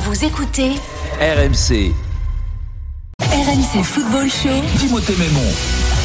[0.00, 0.74] Vous écoutez
[1.20, 1.92] RMC.
[3.20, 4.62] RMC Football Show.
[4.78, 5.97] Timothée Mémon.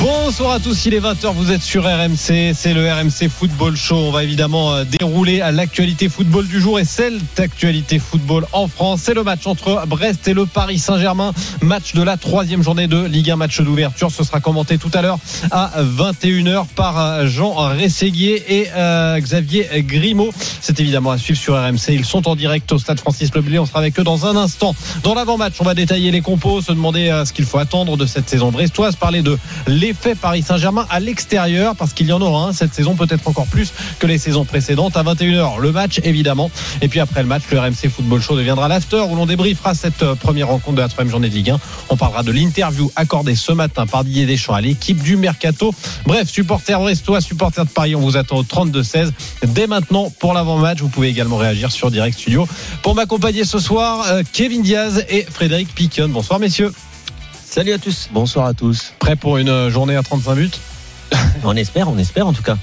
[0.00, 3.94] Bonsoir à tous, il est 20h, vous êtes sur RMC, c'est le RMC Football Show.
[3.96, 8.66] On va évidemment euh, dérouler à l'actualité football du jour et celle d'actualité football en
[8.66, 9.02] France.
[9.04, 13.04] C'est le match entre Brest et le Paris Saint-Germain, match de la troisième journée de
[13.04, 14.10] Ligue 1, match d'ouverture.
[14.10, 15.18] Ce sera commenté tout à l'heure
[15.52, 20.32] à 21h par euh, Jean Rességuier et euh, Xavier Grimaud.
[20.60, 21.90] C'est évidemment à suivre sur RMC.
[21.90, 23.60] Ils sont en direct au stade Francis Leblé.
[23.60, 24.74] On sera avec eux dans un instant.
[25.04, 28.28] Dans l'avant-match, on va détailler les compos, se demander ce qu'il faut attendre de cette
[28.28, 29.38] saison brestoise, parler de
[29.76, 33.46] l'effet Paris Saint-Germain à l'extérieur parce qu'il y en aura un cette saison peut-être encore
[33.46, 34.96] plus que les saisons précédentes.
[34.96, 36.50] À 21h le match évidemment.
[36.80, 40.02] Et puis après le match le RMC Football Show deviendra l'after où l'on débriefera cette
[40.02, 41.60] euh, première rencontre de la troisième journée de Ligue 1
[41.90, 45.74] on parlera de l'interview accordée ce matin par Didier Deschamps à l'équipe du Mercato.
[46.06, 49.10] Bref supporters brestois supporters de Paris on vous attend au 32-16
[49.46, 52.48] dès maintenant pour l'avant-match vous pouvez également réagir sur Direct Studio.
[52.82, 56.72] Pour m'accompagner ce soir euh, Kevin Diaz et Frédéric Piquion bonsoir messieurs
[57.56, 58.10] Salut à tous.
[58.12, 58.92] Bonsoir à tous.
[58.98, 60.50] Prêt pour une euh, journée à 35 buts
[61.42, 62.58] On espère, on espère en tout cas.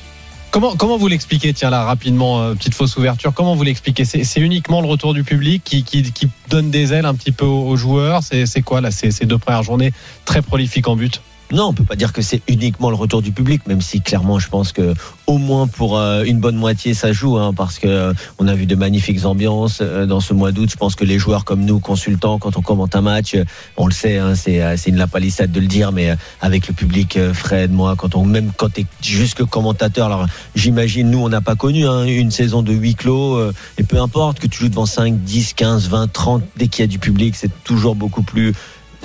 [0.51, 4.05] Comment, comment vous l'expliquez, tiens là, rapidement, euh, petite fausse ouverture, comment vous l'expliquez?
[4.05, 7.43] C'est, uniquement le retour du public qui, qui, qui, donne des ailes un petit peu
[7.43, 8.21] aux, joueurs?
[8.21, 9.93] C'est, quoi là, ces deux premières journées
[10.25, 13.31] très prolifiques en but non, on peut pas dire que c'est uniquement le retour du
[13.31, 14.95] public, même si clairement, je pense que
[15.27, 18.55] au moins pour euh, une bonne moitié, ça joue, hein, parce que euh, on a
[18.55, 20.69] vu de magnifiques ambiances euh, dans ce mois d'août.
[20.71, 23.37] Je pense que les joueurs comme nous, consultants, quand on commente un match,
[23.77, 27.71] on le sait, hein, c'est une lapalissade de le dire, mais avec le public, Fred,
[27.71, 30.25] moi, quand on même quand t'es juste commentateur, alors
[30.55, 33.39] j'imagine nous, on n'a pas connu hein, une saison de huis clos,
[33.77, 36.85] et peu importe que tu joues devant 5, 10, 15, 20, 30, dès qu'il y
[36.85, 38.53] a du public, c'est toujours beaucoup plus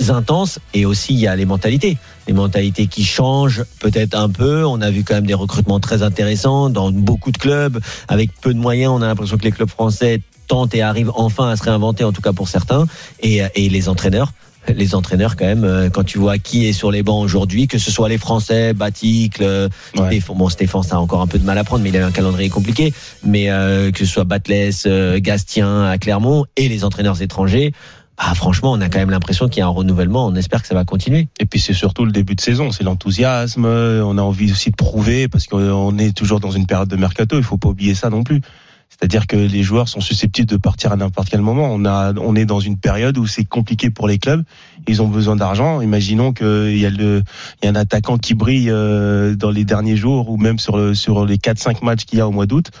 [0.07, 1.97] intense et aussi il y a les mentalités.
[2.27, 4.65] Les mentalités qui changent peut-être un peu.
[4.65, 7.79] On a vu quand même des recrutements très intéressants dans beaucoup de clubs.
[8.07, 11.49] Avec peu de moyens on a l'impression que les clubs français tentent et arrivent enfin
[11.49, 12.85] à se réinventer en tout cas pour certains.
[13.21, 14.31] Et, et les entraîneurs
[14.67, 17.77] les entraîneurs quand même euh, quand tu vois qui est sur les bancs aujourd'hui que
[17.77, 20.19] ce soit les Français Baticle ouais.
[20.35, 22.11] bon Stéphane ça a encore un peu de mal à prendre mais il a un
[22.11, 22.93] calendrier compliqué.
[23.23, 27.73] Mais euh, que ce soit Batles euh, Gastien à Clermont et les entraîneurs étrangers
[28.21, 30.27] ah, franchement, on a quand même l'impression qu'il y a un renouvellement.
[30.27, 31.29] On espère que ça va continuer.
[31.39, 33.63] Et puis c'est surtout le début de saison, c'est l'enthousiasme.
[33.65, 37.37] On a envie aussi de prouver parce qu'on est toujours dans une période de mercato.
[37.37, 38.41] Il faut pas oublier ça non plus.
[38.89, 41.69] C'est-à-dire que les joueurs sont susceptibles de partir à n'importe quel moment.
[41.71, 44.43] On a, on est dans une période où c'est compliqué pour les clubs.
[44.87, 45.79] Ils ont besoin d'argent.
[45.79, 47.23] Imaginons qu'il y a le,
[47.61, 50.75] il y a un attaquant qui brille euh, dans les derniers jours ou même sur
[50.75, 52.71] le, sur les 4-5 matchs qu'il y a au mois d'août.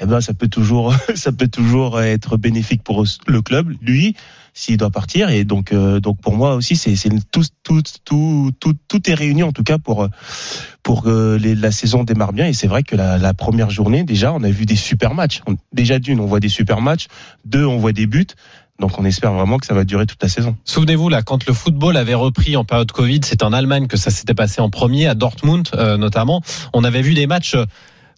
[0.00, 4.16] Eh ben, ça peut toujours, ça peut toujours être bénéfique pour le club, lui,
[4.54, 5.30] s'il doit partir.
[5.30, 6.94] Et donc, euh, donc pour moi aussi, c'est
[7.30, 10.08] tout, tout, tout, tout, tout est réuni en tout cas pour
[10.82, 12.46] pour que la saison démarre bien.
[12.46, 15.42] Et c'est vrai que la, première journée, déjà, on a vu des super matchs.
[15.72, 17.06] déjà d'une, on voit des super matchs.
[17.44, 18.26] Deux, on voit des buts.
[18.80, 20.56] Donc on espère vraiment que ça va durer toute la saison.
[20.64, 24.10] Souvenez-vous là, quand le football avait repris en période Covid, c'est en Allemagne que ça
[24.10, 26.40] s'était passé en premier, à Dortmund euh, notamment.
[26.72, 27.56] On avait vu des matchs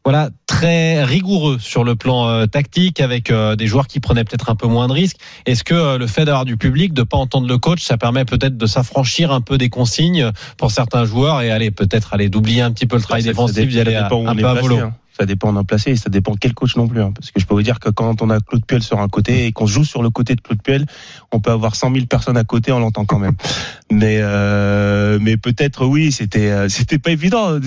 [0.05, 4.51] voilà très rigoureux sur le plan euh, tactique avec euh, des joueurs qui prenaient peut-être
[4.51, 5.17] un peu moins de risques.
[5.47, 8.25] Est-ce que euh, le fait d'avoir du public, de pas entendre le coach, ça permet
[8.25, 12.63] peut-être de s'affranchir un peu des consignes pour certains joueurs et aller peut-être aller d'oublier
[12.63, 14.79] un petit peu le travail défensif, d'y aller un peu à volo.
[14.79, 17.01] Hein ça dépend d'un placé et ça dépend quel coach non plus.
[17.01, 17.13] Hein.
[17.15, 19.47] Parce que je peux vous dire que quand on a Claude Puel sur un côté
[19.47, 20.85] et qu'on joue sur le côté de Claude Puel,
[21.31, 23.37] on peut avoir 100 000 personnes à côté, on l'entend quand même.
[23.93, 27.61] Mais euh, mais peut-être oui, c'était euh, c'était pas évident.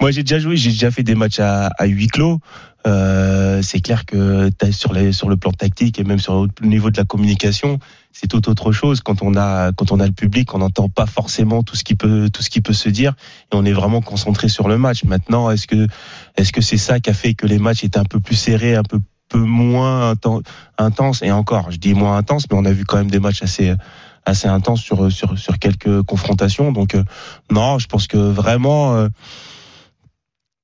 [0.00, 2.40] Moi j'ai déjà joué, j'ai déjà fait des matchs à, à huis clos.
[2.86, 7.04] Euh, c'est clair que sur, le plan tactique et même sur le niveau de la
[7.04, 7.78] communication,
[8.12, 9.00] c'est tout autre chose.
[9.00, 11.94] Quand on a quand on a le public, on n'entend pas forcément tout ce qui
[11.94, 13.14] peut tout ce qui peut se dire
[13.52, 15.04] et on est vraiment concentré sur le match.
[15.04, 15.86] Maintenant, est-ce que
[16.36, 18.76] est-ce que c'est ça qui a fait que les matchs étaient un peu plus serrés,
[18.76, 19.00] un peu
[19.30, 20.14] peu moins
[20.78, 23.42] intenses et encore, je dis moins intenses, mais on a vu quand même des matchs
[23.42, 23.74] assez
[24.26, 26.70] assez intenses sur sur sur quelques confrontations.
[26.70, 27.02] Donc euh,
[27.50, 28.94] non, je pense que vraiment.
[28.96, 29.08] Euh,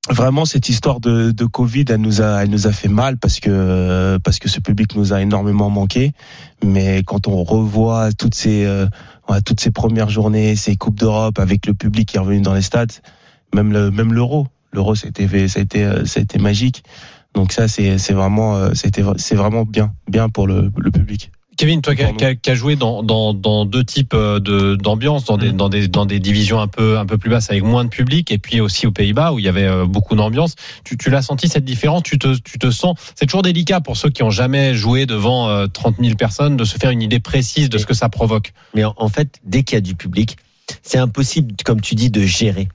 [0.09, 3.39] vraiment cette histoire de, de Covid, elle nous a, elle nous a fait mal parce
[3.39, 6.13] que parce que ce public nous a énormément manqué.
[6.63, 8.87] Mais quand on revoit toutes ces euh,
[9.45, 12.61] toutes ces premières journées, ces coupes d'Europe avec le public qui est revenu dans les
[12.61, 12.91] stades,
[13.53, 16.83] même le même l'euro, l'euro été ça a été ça a été magique.
[17.33, 21.31] Donc ça, c'est c'est vraiment, euh, c'était, c'est vraiment bien, bien pour le, le public.
[21.57, 25.51] Kevin, toi qui as, joué dans, dans, dans deux types euh, de d'ambiance, dans des,
[25.51, 25.57] Mm.
[25.57, 28.31] dans, des, dans des divisions un peu, un peu plus basses avec moins de public,
[28.31, 31.21] et puis aussi aux Pays-Bas où il y avait euh, beaucoup d'ambiance, tu, tu l'as
[31.21, 32.03] senti cette différence?
[32.03, 35.49] Tu te, tu te sens C'est toujours délicat pour ceux qui ont jamais joué devant
[35.49, 38.53] euh, 30 000 personnes de se faire une idée précise de ce que ça provoque.
[38.73, 40.37] Mais en, en fait, dès qu'il y a du public,
[40.83, 42.69] c'est impossible, comme tu dis, de gérer.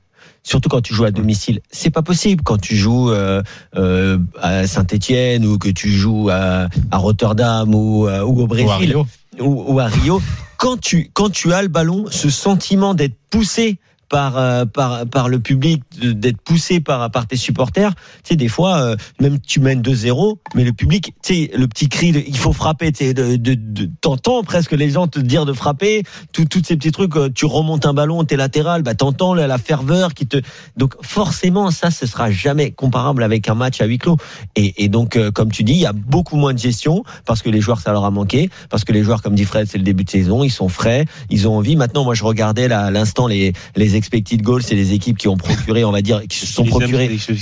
[0.47, 2.45] Surtout quand tu joues à domicile, c'est pas possible.
[2.45, 3.43] Quand tu joues euh,
[3.75, 8.45] euh, à Saint-Étienne ou que tu joues à, à Rotterdam ou, euh, ou au Ou
[8.45, 9.07] à Brésil Rio.
[9.41, 10.23] ou, ou à Rio,
[10.57, 15.29] quand tu quand tu as le ballon, ce sentiment d'être poussé par euh, par par
[15.29, 19.61] le public, d'être poussé par par tes supporters, tu sais des fois euh, même tu
[19.61, 23.05] mènes 2-0, mais le public, tu sais le petit cri de, il faut frapper, tu
[23.07, 26.77] sais, de, de, de- t'entends presque les gens te dire de frapper, tout tous ces
[26.77, 30.27] petits trucs, euh, tu remontes un ballon, t'es latéral, bah t'entends la, la ferveur qui
[30.27, 30.39] te
[30.77, 34.17] donc forcément ça ce sera jamais comparable avec un match à huis clos.
[34.55, 37.51] Et, et donc comme tu dis, il y a beaucoup moins de gestion parce que
[37.51, 39.85] les joueurs ça leur a manqué, parce que les joueurs comme dit Fred, c'est le
[39.85, 41.77] début de saison, ils sont frais, ils ont envie.
[41.77, 45.29] Maintenant moi je regardais là à l'instant les les expected goals, c'est les équipes qui
[45.29, 46.93] ont procuré, on va dire qui se sont amis,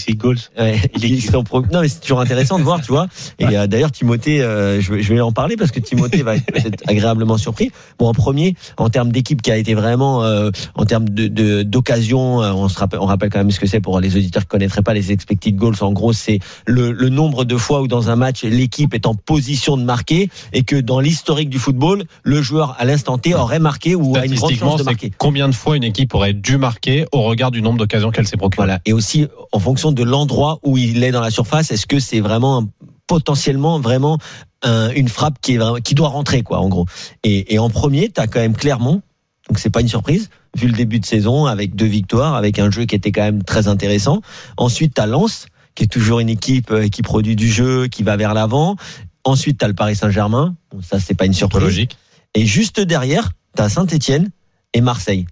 [0.09, 0.39] les- goals.
[0.59, 0.81] Ouais,
[1.21, 3.07] sont pro- Non, mais c'est toujours intéressant de voir, tu vois.
[3.39, 6.37] Et euh, d'ailleurs, Timothée, euh, je, vais, je vais en parler parce que Timothée va
[6.37, 6.45] être
[6.87, 7.71] agréablement surpris.
[7.99, 12.39] Bon, en premier, en termes d'équipe qui a été vraiment, euh, en termes de d'occasion,
[12.39, 14.83] on se rappelle, on rappelle quand même ce que c'est pour les auditeurs qui connaîtraient
[14.83, 15.75] pas les expected goals.
[15.81, 19.15] En gros, c'est le, le nombre de fois où dans un match l'équipe est en
[19.15, 23.59] position de marquer et que dans l'historique du football, le joueur à l'instant T aurait
[23.59, 25.13] marqué ou a une grande chance de marquer.
[25.19, 28.37] combien de fois une équipe aurait dû marquer au regard du nombre d'occasions qu'elle s'est
[28.37, 28.67] procurées.
[28.67, 28.81] Voilà.
[28.85, 32.21] Et aussi, en fonction de l'endroit où il est dans la surface, est-ce que c'est
[32.21, 32.69] vraiment un-
[33.07, 34.19] potentiellement vraiment
[34.63, 36.87] un- une frappe qui est vraiment, qui doit rentrer quoi en gros.
[37.23, 39.03] Et, et en premier, tu as quand même Clermont,
[39.49, 42.71] donc c'est pas une surprise vu le début de saison avec deux victoires, avec un
[42.71, 44.21] jeu qui était quand même très intéressant.
[44.57, 48.05] Ensuite, tu as Lens qui est toujours une équipe euh, qui produit du jeu, qui
[48.05, 48.77] va vers l'avant.
[49.25, 51.63] Ensuite, tu as le Paris Saint-Germain, Bon, ça c'est pas une surprise.
[51.65, 51.97] logique.
[52.35, 54.31] Et juste derrière, tu as Saint-Etienne
[54.73, 55.27] et Marseille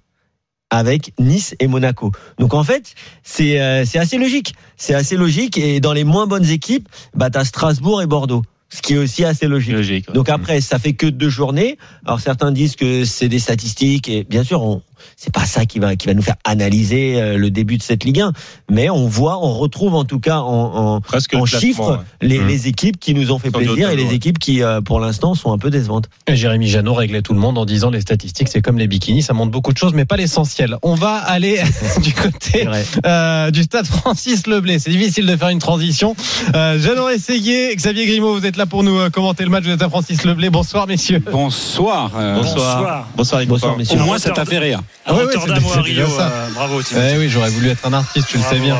[0.73, 2.13] avec Nice et Monaco.
[2.39, 4.55] Donc en fait, c'est euh, c'est assez logique.
[4.79, 8.43] C'est assez logique et dans les moins bonnes équipes, bah tu as Strasbourg et Bordeaux,
[8.71, 9.75] ce qui est aussi assez logique.
[9.75, 10.11] Logique.
[10.13, 11.77] Donc après, ça fait que deux journées.
[12.07, 14.83] Alors certains disent que c'est des statistiques et bien sûr, on
[15.17, 18.05] c'est pas ça qui va qui va nous faire analyser euh, le début de cette
[18.05, 18.33] Ligue 1,
[18.71, 21.91] mais on voit, on retrouve en tout cas en, en, presque en le classement, chiffres
[22.23, 22.29] ouais.
[22.29, 22.47] les, Mmh.
[22.49, 25.35] les équipes qui nous ont fait Sans plaisir et les équipes qui euh, pour l'instant
[25.35, 26.09] sont un peu décevantes.
[26.27, 29.23] Et Jérémy Janot réglait tout le monde en disant les statistiques, c'est comme les bikinis,
[29.23, 30.77] ça montre beaucoup de choses, mais pas l'essentiel.
[30.83, 31.61] On va aller
[32.03, 32.67] du côté
[33.07, 34.79] euh, du stade Francis Leblé.
[34.79, 36.17] C'est difficile de faire une transition.
[36.55, 39.75] Euh, Jeannot Essayé, Xavier Grimaud, vous êtes là pour nous euh, commenter le match de
[39.77, 40.51] stade Francis Leblé.
[40.51, 41.23] Bonsoir, messieurs.
[41.31, 42.11] Bonsoir.
[42.17, 43.09] euh, Bonsoir.
[43.17, 43.79] Bonsoir Bonsoir copains.
[43.79, 44.01] messieurs.
[44.01, 44.81] Au moins, ça t'a fait rire.
[45.05, 46.81] À Ouais, Rotterdam ou à Rio, euh, bravo.
[46.81, 48.79] Eh oui, j'aurais voulu être un artiste, tu le sais bien.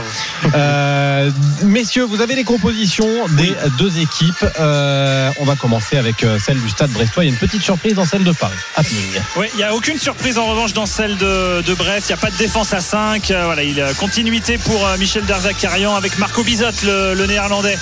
[0.55, 1.31] Euh,
[1.65, 4.45] messieurs, vous avez les compositions des deux équipes.
[4.61, 7.25] Euh, on va commencer avec celle du stade brestois.
[7.25, 8.55] Il y a une petite surprise dans celle de Paris.
[8.77, 9.21] Happening.
[9.37, 12.09] Oui, il n'y a aucune surprise en revanche dans celle de, de Brest.
[12.09, 13.29] Il n'y a pas de défense à 5.
[13.33, 17.77] Euh, voilà, il a continuité pour Michel Derzakarian avec Marco Bizot, le, le néerlandais,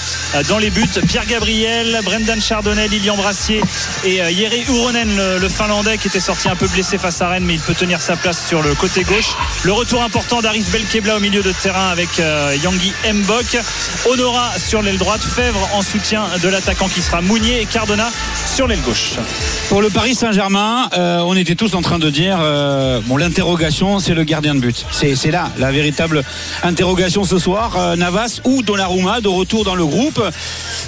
[0.49, 0.89] dans les buts.
[1.09, 3.61] Pierre Gabriel, Brendan Chardonnay, Lilian Brassier
[4.05, 7.45] et Jere Uronen, le, le finlandais, qui était sorti un peu blessé face à Rennes,
[7.45, 9.35] mais il peut tenir sa place sur le côté gauche.
[9.65, 13.59] Le retour important d'Arif Belkebla au milieu de terrain avec euh, Yangi Mbok.
[14.07, 18.11] Honora sur l'aile droite, Fèvre en soutien de l'attaquant qui sera Mounier et Cardona
[18.47, 19.13] sur l'aile gauche.
[19.69, 23.99] Pour le Paris Saint-Germain, euh, on était tous en train de dire euh, bon, l'interrogation,
[24.01, 24.85] c'est le gardien de but.
[24.91, 26.23] C'est là la véritable
[26.63, 27.77] interrogation ce soir.
[27.77, 30.23] Euh, Navas ou Donnarumma de retour dans le groupe.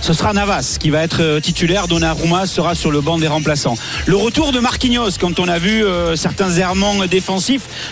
[0.01, 1.89] Ce sera Navas qui va être titulaire.
[1.89, 3.77] Donnarumma sera sur le banc des remplaçants.
[4.07, 5.85] Le retour de Marquinhos, quand on a vu
[6.17, 6.95] certains errements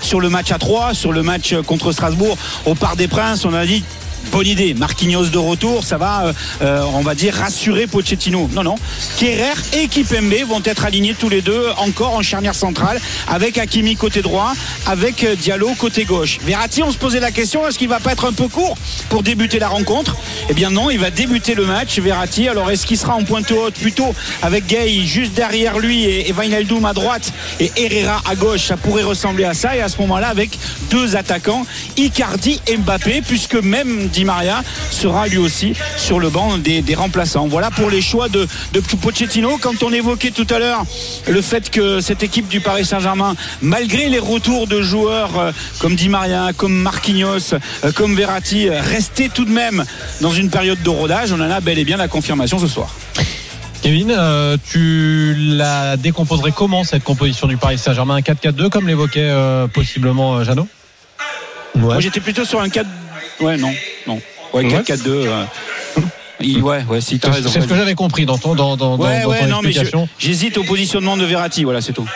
[0.00, 3.54] sur le match à 3, sur le match contre Strasbourg au Parc des Princes, on
[3.54, 3.84] a dit
[4.32, 8.48] Bonne idée, Marquinhos de retour, ça va, euh, euh, on va dire, rassurer Pochettino.
[8.52, 8.76] Non, non.
[9.18, 13.96] Kerrer et Kipembe vont être alignés tous les deux encore en charnière centrale, avec Hakimi
[13.96, 14.52] côté droit,
[14.86, 16.38] avec Diallo côté gauche.
[16.44, 18.76] Verratti, on se posait la question, est-ce qu'il va pas être un peu court
[19.08, 20.16] pour débuter la rencontre?
[20.48, 22.48] Eh bien non, il va débuter le match, Verratti.
[22.48, 23.74] Alors est-ce qu'il sera en pointe haute?
[23.74, 28.66] Plutôt avec Gay juste derrière lui et, et Wijnaldum à droite et Herrera à gauche
[28.66, 30.56] Ça pourrait ressembler à ça et à ce moment-là avec
[30.90, 36.58] deux attaquants, Icardi et Mbappé, puisque même Di Maria sera lui aussi sur le banc
[36.58, 37.46] des, des remplaçants.
[37.46, 39.58] Voilà pour les choix de, de Pochettino.
[39.60, 40.84] Quand on évoquait tout à l'heure
[41.28, 45.94] le fait que cette équipe du Paris Saint-Germain, malgré les retours de joueurs euh, comme
[45.94, 49.84] Di Maria, comme Marquinhos, euh, comme Verratti, euh, restait tout de même
[50.20, 52.94] dans une période de rodage, on en a bel et bien la confirmation ce soir.
[53.82, 58.16] Kevin, euh, tu la décomposerais comment cette composition du Paris Saint-Germain?
[58.16, 60.68] Un 4-4-2 comme l'évoquait euh, possiblement euh, Jeannot?
[61.76, 61.82] Ouais.
[61.82, 62.86] Moi j'étais plutôt sur un 4.
[63.40, 63.72] Ouais, non,
[64.06, 64.20] non.
[64.52, 64.68] Ouais, Ouais.
[64.70, 65.08] 4-4-2.
[65.26, 65.44] euh.
[66.42, 67.50] Il- ouais, ouais, si t'as C'est raison.
[67.52, 69.60] c'est ce que j'avais compris dans ton, dans, dans, dans- Ouais, dans ouais, ton non,
[69.62, 70.08] explication.
[70.18, 72.08] j'hésite au positionnement de Verratti, voilà, c'est tout.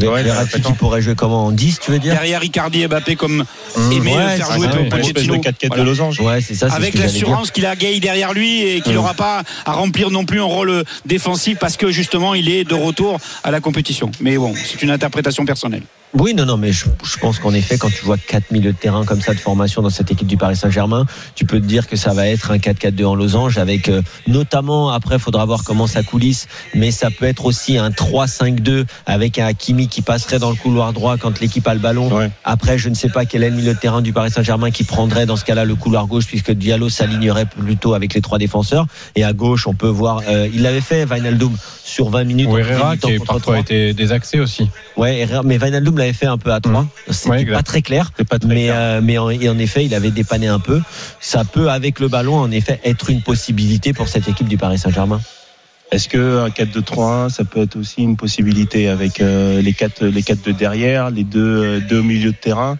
[0.00, 3.16] Ouais, Verratti qui pourrait jouer comment en 10, tu veux dire Derrière Icardi et Mbappé
[3.16, 3.44] comme
[3.76, 3.92] Mmh.
[3.92, 5.38] aimé ouais, faire jouer de Pochettino.
[5.40, 5.84] 4 4 de Voilà.
[5.84, 6.20] losange.
[6.20, 6.68] Ouais, c'est ça.
[6.72, 8.96] Avec l'assurance qu'il a Gay derrière lui et qu'il Mmh.
[8.96, 12.74] n'aura pas à remplir non plus un rôle défensif parce que justement il est de
[12.74, 14.10] retour à la compétition.
[14.20, 15.82] Mais bon, c'est une interprétation personnelle.
[16.14, 18.76] Oui, non, non, mais je, je pense qu'en effet, quand tu vois quatre milieux de
[18.76, 21.86] terrain comme ça de formation dans cette équipe du Paris Saint-Germain, tu peux te dire
[21.86, 25.64] que ça va être un 4-4-2 en losange avec euh, notamment, après, il faudra voir
[25.64, 30.38] comment ça coulisse, mais ça peut être aussi un 3-5-2 avec un Hakimi qui passerait
[30.38, 32.10] dans le couloir droit quand l'équipe a le ballon.
[32.10, 32.30] Ouais.
[32.44, 34.84] Après, je ne sais pas quel est le milieu de terrain du Paris Saint-Germain qui
[34.84, 38.86] prendrait dans ce cas-là le couloir gauche puisque Diallo s'alignerait plutôt avec les trois défenseurs.
[39.14, 42.48] Et à gauche, on peut voir, euh, il l'avait fait, Wijnaldum, sur 20 minutes.
[42.48, 44.70] Ou Herrera qui parfois été désaxé aussi.
[44.96, 45.58] Ouais, mais
[45.98, 46.86] L'avait fait un peu à 3.
[47.10, 47.54] C'était Ouais, exact.
[47.56, 48.12] pas très clair.
[48.28, 48.74] Pas très Mais, clair.
[48.76, 50.80] euh, mais en, et en effet, il avait dépanné un peu.
[51.20, 54.78] Ça peut, avec le ballon, en effet, être une possibilité pour cette équipe du Paris
[54.78, 55.20] Saint-Germain.
[55.90, 60.22] Est-ce que un 4-2-3-1, ça peut être aussi une possibilité avec euh, les quatre les
[60.22, 62.76] quatre de derrière, les deux euh, deux au milieu de terrain?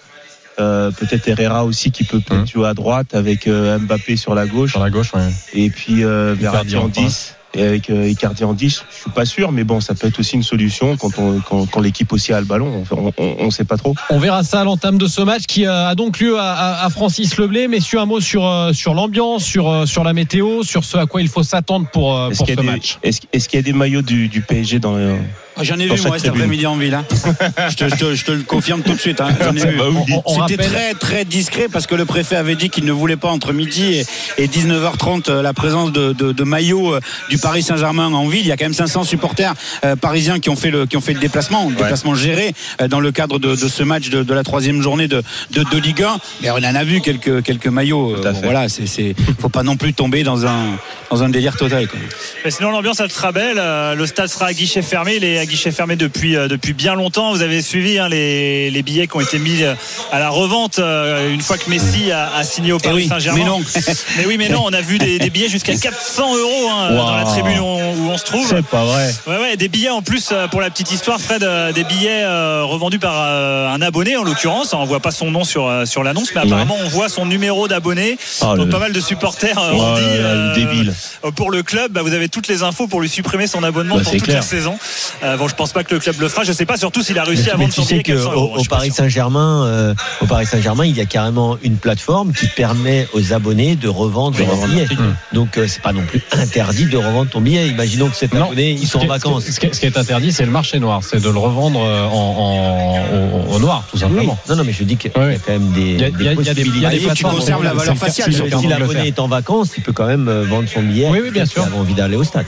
[0.61, 2.49] Euh, peut-être Herrera aussi qui peut peut-être Mhm.
[2.49, 5.23] jouer à droite avec Mbappé sur la gauche Sur la gauche, ouais.
[5.55, 8.85] et puis Verratti en 10 et avec euh, Icardi en 10.
[8.91, 11.67] Je suis pas sûr, mais bon, ça peut être aussi une solution quand on quand,
[11.67, 12.85] quand l'équipe aussi a le ballon.
[12.91, 13.95] On, on sait pas trop.
[14.11, 16.85] On verra ça à l'entame de ce match qui euh, a donc lieu à, à-
[16.85, 17.69] à Francis Leblé.
[17.69, 21.07] Messieurs, un mot sur, euh, sur l'ambiance, sur, euh, sur la météo, sur ce à
[21.07, 22.99] quoi il faut s'attendre pour, pour ce des- match.
[23.03, 25.17] est-ce, est-ce qu'il y a des maillots du, du PSG dans le
[25.59, 26.95] Ah, J'en ai vu moi cet après-midi en ville.
[26.95, 27.05] hein.
[27.71, 29.21] je, te, je te- je te le confirme tout de suite.
[29.21, 29.29] hein.
[29.43, 29.77] J'en ai vu.
[29.77, 30.15] Bah oui.
[30.15, 33.17] On- on C'était très très discret parce que le préfet avait dit qu'il ne voulait
[33.17, 34.05] pas entre midi
[34.39, 37.01] et, et 19h30 euh, la présence de, de, de maillots euh,
[37.31, 38.41] du Paris Saint-Germain en ville.
[38.43, 41.01] Il y a quand même 500 supporters euh, parisiens qui ont fait le qui ont
[41.01, 44.23] fait le déplacement, le déplacement géré euh, dans le cadre de, de ce match de,
[44.23, 46.19] de la troisième journée de, de, de Ligue 1.
[46.43, 48.15] Mais on en a vu quelques quelques maillots.
[48.17, 48.43] Euh, fait.
[48.43, 50.77] voilà, c'est c'est faut pas non plus tomber dans un
[51.11, 51.89] dans un délire total.
[51.89, 51.99] Quoi.
[52.45, 53.57] Mais sinon, l'ambiance, elle sera belle.
[53.97, 55.19] Le stade sera à guichet fermé.
[55.49, 57.33] Guichet fermé depuis, euh, depuis bien longtemps.
[57.33, 59.75] Vous avez suivi hein, les, les billets qui ont été mis euh,
[60.13, 63.39] à la revente euh, une fois que Messi a, a signé au Eh Paris Saint-Germain.
[63.41, 63.61] mais non.
[64.19, 67.17] Mais oui, mais non, on a vu des, des billets jusqu'à 400 euros hein, dans
[67.17, 68.47] la tribune où on, où on se trouve.
[68.49, 69.13] C'est pas vrai.
[69.27, 72.25] Ouais, ouais, des billets en plus pour la petite histoire, Fred, des billets
[72.63, 74.73] revendus par un abonné en l'occurrence.
[74.75, 78.19] On voit pas son nom sur sur l'annonce, mais apparemment on voit son numéro d'abonné.
[78.43, 80.95] Oh, Donc le- pas mal de supporters Oh ont dit débile.
[81.37, 81.93] pour le club.
[81.93, 84.37] Bah, vous avez toutes les infos pour lui supprimer son abonnement Bah, pour toute clair.
[84.37, 84.79] la saison.
[85.23, 86.45] Euh, bon, je pense pas que le club le fera.
[86.45, 88.03] Je sais pas surtout s'il a réussi Mais, à mais vendre tu son sais billet
[88.03, 88.53] 400 qu'au euros.
[88.57, 88.91] je au pas Paris.
[88.91, 93.77] Saint-Germain, euh, au Paris Saint-Germain, il y a carrément une plateforme qui permet aux abonnés
[93.77, 94.87] de revendre leurs billets.
[95.33, 97.69] Donc euh, c'est pas non plus interdit de revendre ton billet.
[97.69, 98.47] Imaginons que cet Non.
[98.47, 99.45] abonné, ils sont en vacances.
[99.47, 101.01] Ce qui est, ce qui est interdit, c'est le marché noir.
[101.03, 104.01] C'est de le revendre euh, en, en- au, au noir, tout Oui.
[104.01, 104.39] simplement.
[104.49, 106.23] Non, non, mais je dis qu'il y a quand même des, Il y a- il
[106.25, 107.35] y a- il y a des- il y a des tu plateformes.
[107.37, 110.69] conserves la valeur faciale, Si l'abonné est en vacances, il peut quand même euh, vendre
[110.69, 111.09] son billet.
[111.11, 111.65] Oui, oui, bien sûr.
[111.71, 112.47] Il a envie d'aller au stade.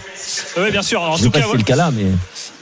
[0.59, 1.01] Oui, bien sûr.
[1.03, 2.05] En je tout sais pas cas, si c'est le cas là, mais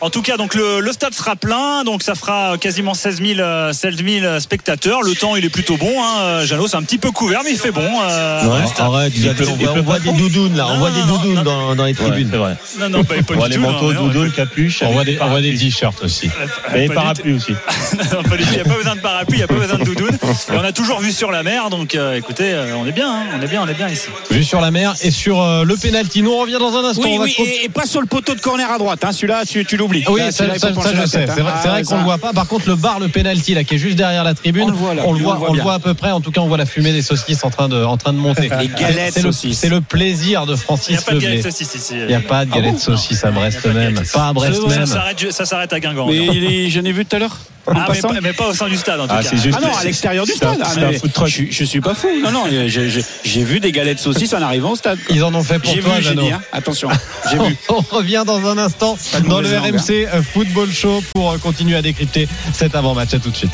[0.00, 3.40] En tout cas, donc le, le stade sera plein, donc ça fera quasiment 16 000,
[3.40, 5.02] euh, 16 000 spectateurs.
[5.02, 5.92] Le temps, il est plutôt bon.
[6.00, 6.44] Hein.
[6.44, 7.82] Jeannot, c'est un petit peu couvert, mais il fait bon.
[7.82, 8.40] euh,
[8.78, 11.42] arrête, Il on pleut- voit, on des doudounes là, on voit des doudounes non.
[11.42, 12.28] dans, dans les Ouais, tribunes.
[12.30, 12.56] c'est vrai.
[12.78, 13.60] Non, non, pas, pas On voit du les tout.
[13.72, 14.82] manteaux, non, non, doudounes, capuches.
[14.82, 15.70] On voit des, on voit des parapluie.
[15.70, 16.28] t-shirts aussi.
[16.28, 17.52] pas- Et pas du parapluie aussi.
[18.38, 20.17] Il n'y a pas besoin de parapluie, il n'y a pas besoin de doudoune.
[20.52, 23.10] Et on a toujours vu sur la mer, donc euh, écoutez, euh, on est bien,
[23.10, 24.08] hein, on est bien, on est bien ici.
[24.30, 26.22] Vue sur la mer et sur euh, le penalty.
[26.22, 27.02] Nous on revient dans un instant.
[27.04, 29.04] Oui, on va oui, co- et, et pas sur le poteau de corner à droite.
[29.04, 29.12] Hein.
[29.12, 30.04] Celui-là, tu, tu l'oublies.
[30.08, 31.24] Oui, Là, ça, ça- ça, je sais.
[31.24, 31.32] hein.
[31.34, 32.32] C'est vrai, c'est Ah, vrai qu'on le voit pas.
[32.32, 34.76] Par contre, le bar, le penalty là, qui est juste derrière la tribune, On le
[34.76, 35.02] voit, là.
[35.06, 35.62] on le Lui, voit, on le voit on le bien.
[35.64, 36.10] voit à peu près.
[36.10, 38.18] En tout cas, on voit la fumée des saucisses en train de, en train de
[38.18, 38.48] monter.
[38.60, 39.58] Les galettes C'est le, saucisses.
[39.58, 41.50] c'est le plaisir de Il n'y Francis a pas de galette Leblé.
[41.50, 41.94] saucisse ici.
[41.98, 44.00] Il n'y a pas de galette saucisse à Brest même.
[44.12, 44.86] Pas à Brest même.
[44.86, 46.06] Ça s'arrête- à Guingamp.
[46.08, 46.34] Mais encore.
[46.34, 47.36] il est- j'en ai vu tout à l'heure.
[47.74, 49.28] Ah, mais, pas, mais pas au sein du stade en tout Ah, cas.
[49.30, 50.58] c'est juste- Ah non, à l'extérieur du stade.
[50.62, 50.98] Ah, mais.
[51.26, 52.08] Je, je suis pas fou.
[52.22, 54.98] Non, non, j'ai- vu des galettes saucisses en arrivant au stade.
[55.06, 55.14] quoi.
[55.16, 56.30] Ils en ont fait pour J'ai toi, vu, dit.
[56.32, 56.40] hein.
[56.52, 56.88] Attention,
[57.30, 57.56] j'ai vu.
[57.68, 58.96] On revient dans un instant
[59.26, 63.14] dans le mauvaise langue, RMC Football Show pour euh, continuer à décrypter cet avant-match.
[63.14, 63.52] À tout de suite.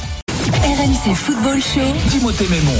[0.62, 1.80] RMC Football Show.
[2.10, 2.72] Timothée Mémon.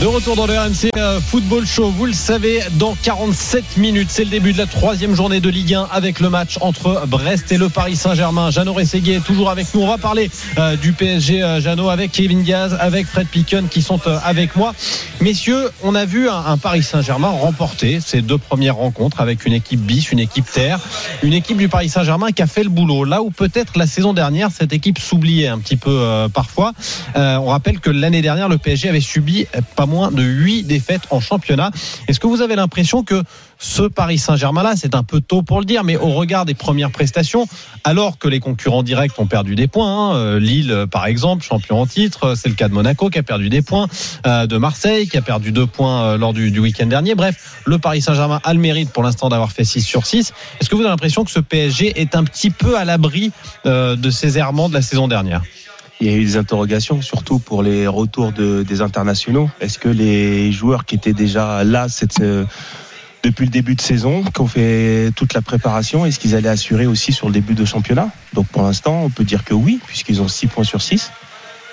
[0.00, 4.24] De retour dans le RMC euh, Football Show, vous le savez, dans 47 minutes, c'est
[4.24, 7.58] le début de la troisième journée de Ligue 1 avec le match entre Brest et
[7.58, 8.50] le Paris Saint-Germain.
[8.50, 9.82] Jeannot Rességuier est toujours avec nous.
[9.82, 13.82] On va parler euh, du PSG euh, Jeannot avec Kevin Diaz, avec Fred Picken qui
[13.82, 14.72] sont avec moi.
[15.20, 19.80] Messieurs, on a vu un, Paris Saint-Germain remporter ses deux premières rencontres avec une équipe
[19.80, 20.80] bis, une équipe terre,
[21.22, 23.04] une équipe du Paris Saint-Germain qui a fait le boulot.
[23.04, 26.72] Là où peut-être la saison dernière, cette équipe s'oubliait un petit peu parfois.
[27.14, 31.20] On rappelle que l'année dernière, le PSG avait subi pas moins de 8 défaites en
[31.20, 31.70] championnat.
[32.08, 33.22] Est-ce que vous avez l'impression que
[33.58, 36.90] ce Paris Saint-Germain-là, c'est un peu tôt pour le dire, mais au regard des premières
[36.90, 37.46] prestations,
[37.84, 41.44] alors que les concurrents directs ont perdu des points, hein, euh, Lille euh, par exemple,
[41.44, 43.86] champion en titre, c'est le cas de Monaco qui a perdu des points,
[44.26, 47.14] euh, de Marseille qui a perdu deux points euh, lors du, week-end dernier.
[47.14, 50.32] Bref, le Paris Saint-Germain a le mérite pour l'instant d'avoir fait 6 sur 6.
[50.60, 53.32] Est-ce que vous avez l'impression que ce PSG est un petit peu à l'abri
[53.66, 55.42] euh, de ces errements de la saison dernière?
[56.00, 59.50] Il y a eu des interrogations, surtout pour les retours de- des internationaux.
[59.60, 61.86] Est-ce que les joueurs qui étaient déjà là
[62.20, 62.44] euh,
[63.22, 66.86] depuis le début de saison, qui ont fait toute la préparation, est-ce qu'ils allaient assurer
[66.86, 68.08] aussi sur le début de championnat?
[68.32, 71.10] Donc pour l'instant, on peut dire que oui, puisqu'ils ont 6 points sur 6.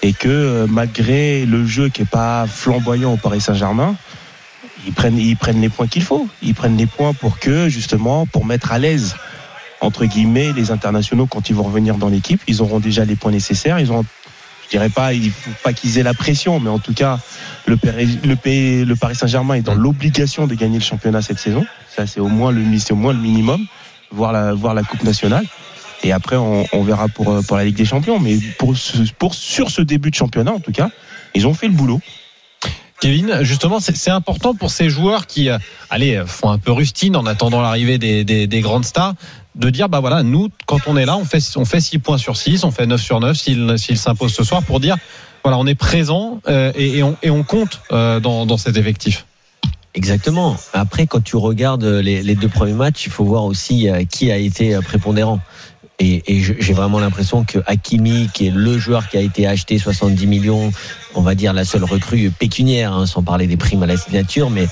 [0.03, 3.95] Et que euh, malgré le jeu qui n'est pas flamboyant au Paris Saint-Germain,
[4.85, 6.27] ils prennent, ils prennent les points qu'il faut.
[6.43, 9.15] Ils prennent les points pour que, justement, pour mettre à l'aise
[9.79, 13.29] entre guillemets, les internationaux, quand ils vont revenir dans l'équipe, ils auront déjà les points
[13.31, 13.77] nécessaires.
[14.67, 17.19] Je dirais pas, il faut pas qu'ils aient la pression, mais en tout cas,
[17.67, 21.65] le, Paris- Saint-Germain est dans l'obligation de gagner le championnat cette saison.
[21.95, 23.65] Ça, c'est au moins le, minimum,
[24.11, 25.45] voir la, Coupe nationale.
[26.03, 28.19] Et après, on, verra pour, euh, pour la Ligue des Champions.
[28.19, 28.75] Mais pour,
[29.33, 30.89] sur ce début de championnat, en tout cas,
[31.33, 32.01] ils ont fait le boulot.
[32.99, 35.57] Kevin, justement, c'est important pour ces joueurs qui, euh,
[35.89, 39.13] allez, font un peu rustine en attendant l'arrivée des grandes stars,
[39.57, 42.17] de dire, bah voilà, nous, quand on est là, on fait, on fait 6 points
[42.17, 44.97] sur 6, on fait 9 sur 9 s'il s'impose ce soir pour dire,
[45.43, 49.25] voilà, on est présent euh, et, on, compte euh, dans, cet effectif.
[49.93, 50.55] Exactement.
[50.73, 54.37] Après, quand tu regardes les, deux premiers matchs, il faut voir aussi euh, qui a
[54.37, 55.39] été prépondérant.
[55.99, 60.27] Et, j'ai vraiment l'impression que Hakimi, qui est le joueur qui a été acheté 70
[60.27, 60.71] millions,
[61.15, 64.51] on va dire la seule recrue pécuniaire, hein, sans parler des primes à la signature,
[64.51, 64.67] mais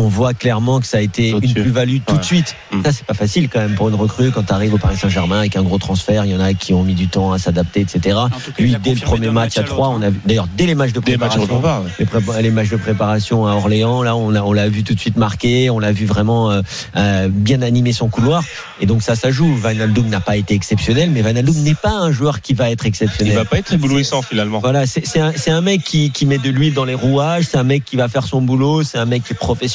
[0.00, 2.18] on voit clairement que ça a été une plus-value tout Ouais.
[2.20, 2.56] de suite.
[2.72, 2.82] Mm.
[2.84, 5.38] Ça, c'est pas facile quand même pour une recrue quand tu arrives au Paris Saint-Germain
[5.40, 6.24] avec un gros transfert.
[6.24, 8.00] Il y en a qui ont mis du temps à s'adapter, etc.
[8.04, 8.28] Cas,
[8.58, 10.66] il Lui, a dès le premier match à l'autre, 3, on a vu, d'ailleurs, dès
[10.66, 11.04] les matchs de matchs
[11.36, 11.90] préparation, ouais.
[11.98, 14.94] les, prépa- les matchs de préparation à Orléans, là, on l'a on l'a vu tout
[14.94, 16.62] de suite marqué, on l'a vu vraiment euh,
[16.96, 18.42] euh, bien animer son couloir.
[18.80, 19.54] Et donc ça, ça joue.
[19.56, 22.70] Van Aldoum n'a pas été exceptionnel, mais Van Aldoum n'est pas un joueur qui va
[22.70, 23.34] être Il exceptionnel.
[23.34, 24.60] va pas être éblouissant finalement.
[24.60, 27.58] Voilà, c'est un, c'est un mec qui, qui met de l'huile dans les rouages, c'est
[27.58, 29.70] un mec qui va faire son boulot, c'est un mec qui est professionnel,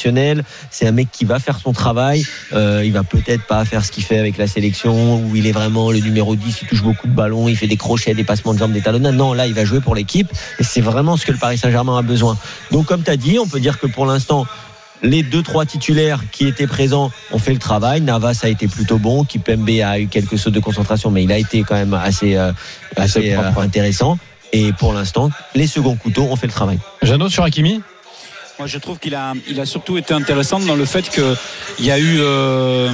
[0.70, 2.24] c'est un mec qui va faire son travail.
[2.52, 5.52] Euh, il va peut-être pas faire ce qu'il fait avec la sélection, où il est
[5.52, 8.54] vraiment le numéro 10, il touche beaucoup de ballons, il fait des crochets, des passements
[8.54, 9.14] de jambes, des talonnades.
[9.14, 11.98] Non, là, il va jouer pour l'équipe, et c'est vraiment ce que le Paris Saint-Germain
[11.98, 12.36] a besoin.
[12.70, 14.46] Donc, comme tu as dit, on peut dire que pour l'instant,
[15.02, 18.00] les deux trois titulaires qui étaient présents ont fait le travail.
[18.00, 21.38] Navas a été plutôt bon, Kipembe a eu quelques sautes de concentration, mais il a
[21.38, 22.52] été quand même assez euh,
[22.96, 24.18] assez euh, intéressant.
[24.52, 26.78] Et pour l'instant, les seconds couteaux ont fait le travail.
[27.02, 27.82] Jeannot sur Hakimi?
[28.58, 31.90] Moi, je trouve qu'il a, il a surtout été intéressant dans le fait qu'il y
[31.90, 32.90] a eu euh,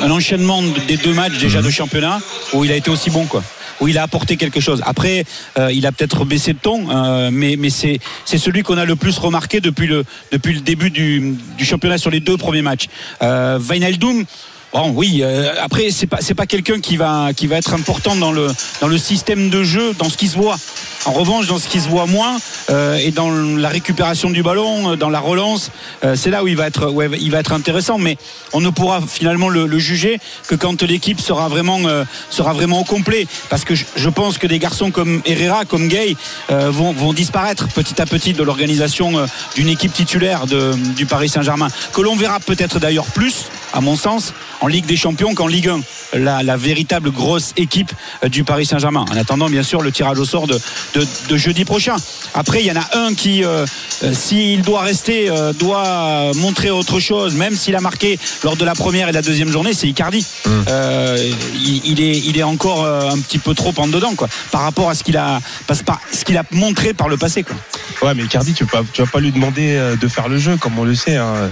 [0.00, 2.18] un enchaînement des deux matchs déjà de championnat
[2.54, 3.42] où il a été aussi bon, quoi.
[3.80, 4.80] Où il a apporté quelque chose.
[4.86, 5.26] Après,
[5.58, 8.86] euh, il a peut-être baissé de ton, euh, mais, mais c'est, c'est celui qu'on a
[8.86, 12.62] le plus remarqué depuis le, depuis le début du, du championnat sur les deux premiers
[12.62, 12.86] matchs.
[13.22, 14.24] Euh, Wijnaldum,
[14.72, 15.20] Bon, oui.
[15.22, 18.48] euh, après, c'est pas c'est pas quelqu'un qui va qui va être important dans le
[18.80, 20.56] dans le système de jeu, dans ce qui se voit.
[21.06, 22.38] En revanche, dans ce qui se voit moins
[22.70, 25.70] euh, et dans la récupération du ballon, euh, dans la relance,
[26.02, 27.98] euh, c'est là où il va être ouais, il va être intéressant.
[27.98, 28.16] Mais
[28.54, 32.80] on ne pourra finalement le, le juger que quand l'équipe sera vraiment euh, sera vraiment
[32.80, 33.26] au complet.
[33.50, 36.16] Parce que je, je pense que des garçons comme Herrera, comme Gay
[36.50, 41.04] euh, vont vont disparaître petit à petit de l'organisation euh, d'une équipe titulaire de, du
[41.04, 41.68] Paris Saint-Germain.
[41.92, 45.68] Que l'on verra peut-être d'ailleurs plus, à mon sens, en Ligue des Champions qu'en Ligue
[45.68, 45.80] 1.
[46.14, 47.92] La, la véritable grosse équipe
[48.28, 49.04] du Paris Saint-Germain.
[49.10, 50.60] En attendant, bien sûr, le tirage au sort de,
[50.94, 51.96] de, de jeudi prochain.
[52.34, 53.66] Après, il y en a un qui, euh,
[54.02, 58.64] euh, s'il doit rester, euh, doit montrer autre chose, même s'il a marqué lors de
[58.64, 60.24] la première et de la deuxième journée, c'est Icardi.
[60.68, 61.16] Euh,
[61.54, 64.88] il, il est, il est encore un petit peu trop en dedans, quoi, par rapport
[64.90, 67.56] à ce qu'il a, par- par- ce qu'il a montré par le passé, quoi.
[68.02, 70.78] Ouais, mais Icardi, tu vas tu vas pas lui demander de faire le jeu, comme
[70.78, 71.16] on le sait.
[71.16, 71.50] hein.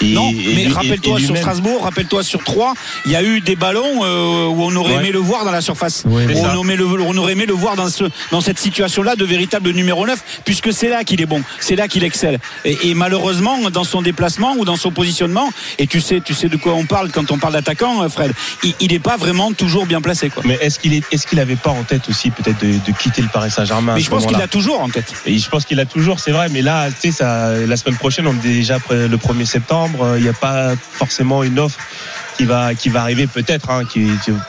[0.00, 1.36] Et- Non, mais et- rappelle-toi et sur.
[1.36, 2.74] Strasbourg, rappelle-toi sur 3,
[3.06, 5.00] il y a eu des ballons euh, où on aurait Ouais.
[5.00, 6.04] aimé le voir dans la surface.
[6.06, 6.48] On, ça.
[6.54, 9.70] aurait aimé le, on aurait aimé le voir dans, ce, dans cette situation-là de véritable
[9.70, 12.38] numéro 9, puisque c'est là qu'il est bon, c'est là qu'il excelle.
[12.64, 16.56] Et, malheureusement, dans son déplacement ou dans son positionnement, et tu sais, tu sais de
[16.56, 18.32] quoi on parle quand on parle d'attaquant, euh, Fred,
[18.80, 20.28] il n'est pas vraiment toujours bien placé.
[20.30, 20.42] Quoi.
[20.46, 23.28] Mais est-ce qu'il est, qu'il avait pas en tête aussi peut-être de, de quitter le
[23.28, 25.12] Paris Saint-Germain Mais je pense qu'il moment-là a toujours en tête.
[25.26, 28.26] Et je pense qu'il a toujours, c'est vrai, mais là, tu sais, la semaine prochaine,
[28.26, 31.78] on est déjà après le 1er septembre, euh, il n'y a pas forcément une offre
[32.36, 33.82] qui va, arriver peut-être, hein,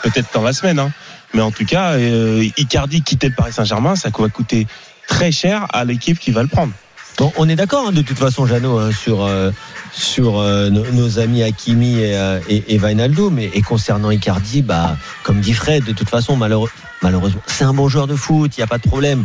[0.03, 0.91] peut-être dans la semaine, hein.
[1.33, 4.67] Mais en tout cas, euh, Icardi quitter le Paris Saint-Germain, ça va coûter
[5.07, 6.71] très cher à l'équipe qui va le prendre.
[7.17, 9.51] Bon, on est d'accord hein, de toute façon, Jeannot, hein, sur, euh,
[9.93, 13.39] sur euh, nos, nos amis Hakimi et, euh, et, et Wijnaldum.
[13.39, 16.69] Et, et concernant Icardi, bah, comme dit Fred, de toute façon, malheureux,
[17.01, 19.23] malheureusement, c'est un bon joueur de foot, il n'y a pas de problème.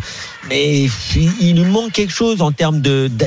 [0.49, 0.89] Mais
[1.41, 3.27] il, nous manque quelque chose en termes de d'a-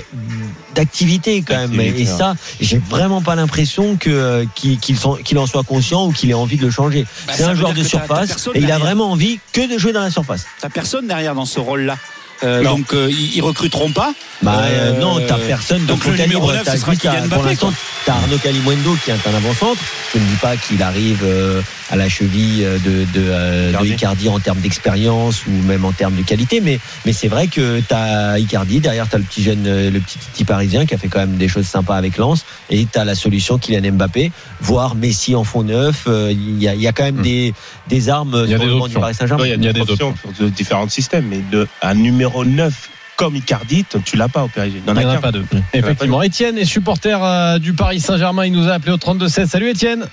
[0.75, 1.73] d'activité quand même.
[1.81, 6.33] Et ça, j'ai vraiment pas l'impression que euh, qu'il en soit conscient ou qu'il ait
[6.35, 7.05] envie de le changer.
[7.27, 9.71] Bah, c'est un joueur de que t'as- t'as surface et il a vraiment envie que
[9.73, 10.45] de jouer dans la surface.
[10.61, 11.97] T'as personne derrière dans ce rôle-là.
[12.43, 14.13] Euh, donc euh, ils, ils recruteront pas.
[14.41, 16.53] Bah Euh, euh, non, t'as personne de donc le numéro calibre.
[16.53, 17.75] 9, T'as ce sera Kylian Mbappé, pour l'instant, quoi.
[18.05, 19.79] t'as Arnaud Calimundo qui est un avant-centre.
[20.13, 24.27] Je ne dis pas qu'il arrive euh, à la cheville de, de, euh, de Icardi.
[24.27, 28.37] En termes d'expérience ou même en termes de qualité, mais, mais c'est vrai que t'as
[28.37, 31.37] Icardi, derrière t'as le petit jeune, le petit petit parisien qui a fait quand même
[31.37, 35.63] des choses sympas avec Lens, et t'as la solution Kylian Mbappé, voire Messi en fond
[35.63, 36.03] neuf.
[36.07, 37.21] euh, Il y, a, il y a quand même Hmm.
[37.21, 37.53] des,
[37.87, 38.99] des armes Il y a sur des le banc du options.
[39.01, 39.45] Paris Saint-Germain.
[39.45, 42.32] Il y a, Il y a des options de différents systèmes, mais de, un numéro
[42.33, 44.81] 9 comme Icardi, tu l'as pas au PSG.
[44.85, 45.45] Il Il n'y en a pas deux.
[45.73, 46.21] Effectivement.
[46.23, 48.45] Étienne est supporter euh, du Paris Saint-Germain.
[48.45, 49.47] Il nous a appelé au 32-16.
[49.47, 50.07] Salut Étienne.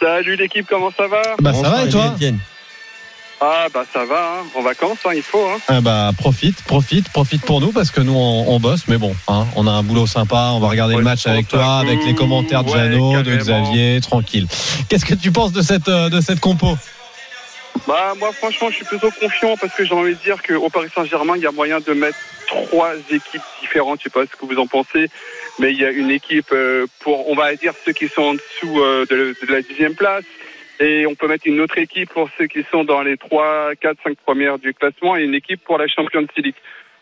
[0.00, 2.14] Salut l'équipe, comment ça va Bah, ça va et toi
[3.40, 4.46] Ah bah ça va, hein.
[4.56, 5.44] en vacances, hein, il faut.
[5.44, 5.58] Hein.
[5.68, 9.14] Ah bah profite, profite, profite pour nous parce que nous on, on bosse, mais bon,
[9.26, 12.04] hein, on a un boulot sympa, on va regarder Ouais, le match avec toi, avec
[12.04, 13.36] les commentaires de Ouais, Jeannot, de.
[13.36, 14.46] Xavier, tranquille.
[14.88, 16.76] Qu'est-ce que tu penses de cette euh, de cette compo?
[17.86, 20.88] Bah moi franchement je suis plutôt confiant parce que j'ai envie de dire qu'au Paris
[20.94, 24.46] Saint-Germain il y a moyen de mettre trois équipes différentes, je sais pas ce que
[24.46, 25.08] vous en pensez,
[25.58, 28.34] mais il y a une équipe euh, pour on va dire ceux qui sont en
[28.34, 30.24] dessous euh, de, la dixième place
[30.80, 33.98] et on peut mettre une autre équipe pour ceux qui sont dans les trois, quatre,
[34.02, 36.54] cinq premières du classement et une équipe pour la Champions League.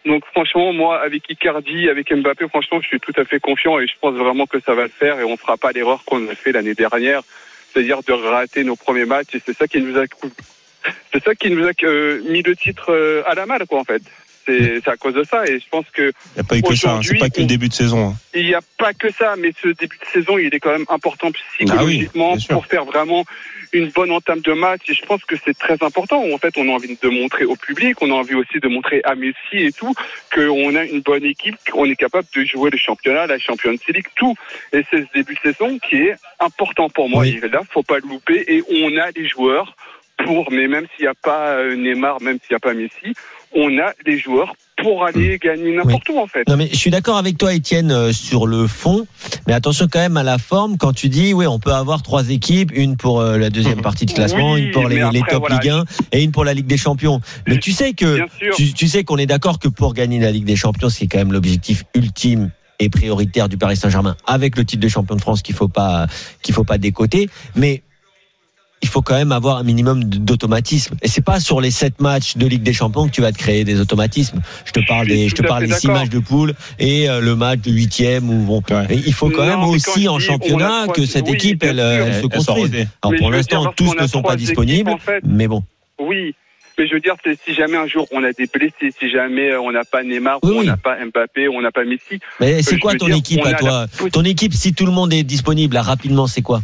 [0.07, 3.87] Donc franchement, moi, avec Icardi, avec Mbappé, franchement, je suis tout à fait confiant et
[3.87, 6.35] je pense vraiment que ça va le faire et on fera pas l'erreur qu'on a
[6.35, 7.23] fait l'année dernière,
[7.73, 10.07] c'est-à-dire de rater nos premiers matchs et c'est ça qui nous a
[11.13, 13.85] c'est ça qui nous a euh, mis le titre euh, à la malle, quoi, en
[13.85, 14.03] fait.
[14.47, 16.77] C'est à cause de ça et je pense que Il n'y a pas eu que
[16.77, 17.01] ça, hein.
[17.03, 18.11] c'est pas que le début de saison.
[18.11, 18.15] hein.
[18.33, 20.85] il n'y a pas que ça, mais ce début de saison, il est quand même
[20.89, 23.25] important psychologiquement Ah oui, pour faire vraiment
[23.73, 24.83] une bonne entame de match.
[24.89, 26.23] Et je pense que c'est très important.
[26.33, 29.01] En fait, on a envie de montrer au public, on a envie aussi de montrer
[29.03, 29.93] à Messi et tout,
[30.33, 34.07] qu'on a une bonne équipe, qu'on est capable de jouer le championnat, la Champions League,
[34.15, 34.37] tout.
[34.73, 37.23] Et c'est ce début de saison qui est important pour moi.
[37.23, 37.41] Oui.
[37.43, 38.45] Et là, faut pas le louper.
[38.47, 39.75] Et on a les joueurs
[40.25, 43.15] pour, mais même s'il n'y a pas euh, Neymar, même s'il n'y a pas Messi,
[43.55, 46.47] on a les joueurs pour aller gagner n'importe où, en fait.
[46.49, 49.07] Non mais je suis d'accord avec toi Étienne euh, sur le fond,
[49.47, 50.77] mais attention quand même à la forme.
[50.77, 54.07] Quand tu dis oui on peut avoir trois équipes, une pour euh, la deuxième partie
[54.07, 56.67] de classement, Oui, une pour les, top voilà, Ligue 1 et une pour la Ligue
[56.67, 57.21] des Champions.
[57.47, 58.21] Mais tu sais que
[58.55, 61.33] tu sais qu'on est d'accord que pour gagner la Ligue des Champions, c'est quand même
[61.33, 65.55] l'objectif ultime et prioritaire du Paris Saint-Germain avec le titre de champion de France qu'il
[65.55, 66.07] faut pas
[66.43, 67.83] qu'il faut pas décoter, mais
[68.83, 70.97] il faut quand même avoir un minimum d'automatisme.
[71.03, 73.39] Et c'est pas sur les sept matchs de Ligue des Champions que tu vas te
[73.39, 74.41] créer des automatismes.
[74.65, 77.35] Je te parle des, je te parle des six matchs de poule et euh, le
[77.37, 78.63] match de huitième ou bon.
[78.71, 78.87] Ouais.
[79.07, 82.23] Il faut quand Non, même quand aussi en championnat que cette oui, équipe elle, elle
[82.23, 82.87] se construise.
[83.03, 85.63] Alors pour l'instant tous ne a sont pas disponibles, équipes, en fait, mais bon.
[85.99, 86.35] Oui.
[86.79, 87.15] Mais je veux dire,
[87.47, 90.39] si jamais un jour on a des blessés, si jamais euh, on n'a pas Neymar,
[90.43, 90.67] Oui, ou on oui.
[90.67, 92.21] n'a pas Mbappé, on n'a pas Messi.
[92.39, 93.87] Mais c'est je quoi ton dire, équipe à a toi?
[94.03, 96.61] La- Ton équipe si tout le monde est disponible là, rapidement, c'est quoi?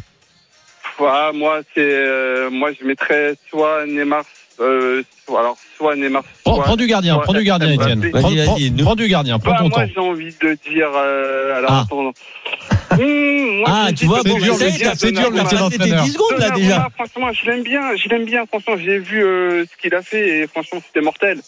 [1.01, 4.25] Ah, moi, c'est, euh, moi, je mettrais soit Neymar,
[4.61, 6.23] euh, alors soit Neymar.
[6.45, 7.71] prends, soit- prends du gardien, soit prends du gardien.
[7.73, 8.01] Étienne.
[8.01, 9.91] Vas-y, Prends, vas-y, prends- prends du gardien, prends Bah, ton moi, temps.
[9.95, 10.89] j'ai envie de dire.
[10.95, 11.83] Euh, alors, Ah.
[11.87, 12.03] attends.
[12.03, 14.55] Mmh, moi, Ah, tu vois, bon, c'est dur,
[14.97, 16.03] C'était d'entraîneur.
[16.05, 16.89] 10 secondes là déjà.
[16.95, 18.45] Franchement, je l'aime bien, je l'aime bien.
[18.47, 21.41] Franchement, j'ai vu euh, ce qu'il a fait et franchement, c'était mortel.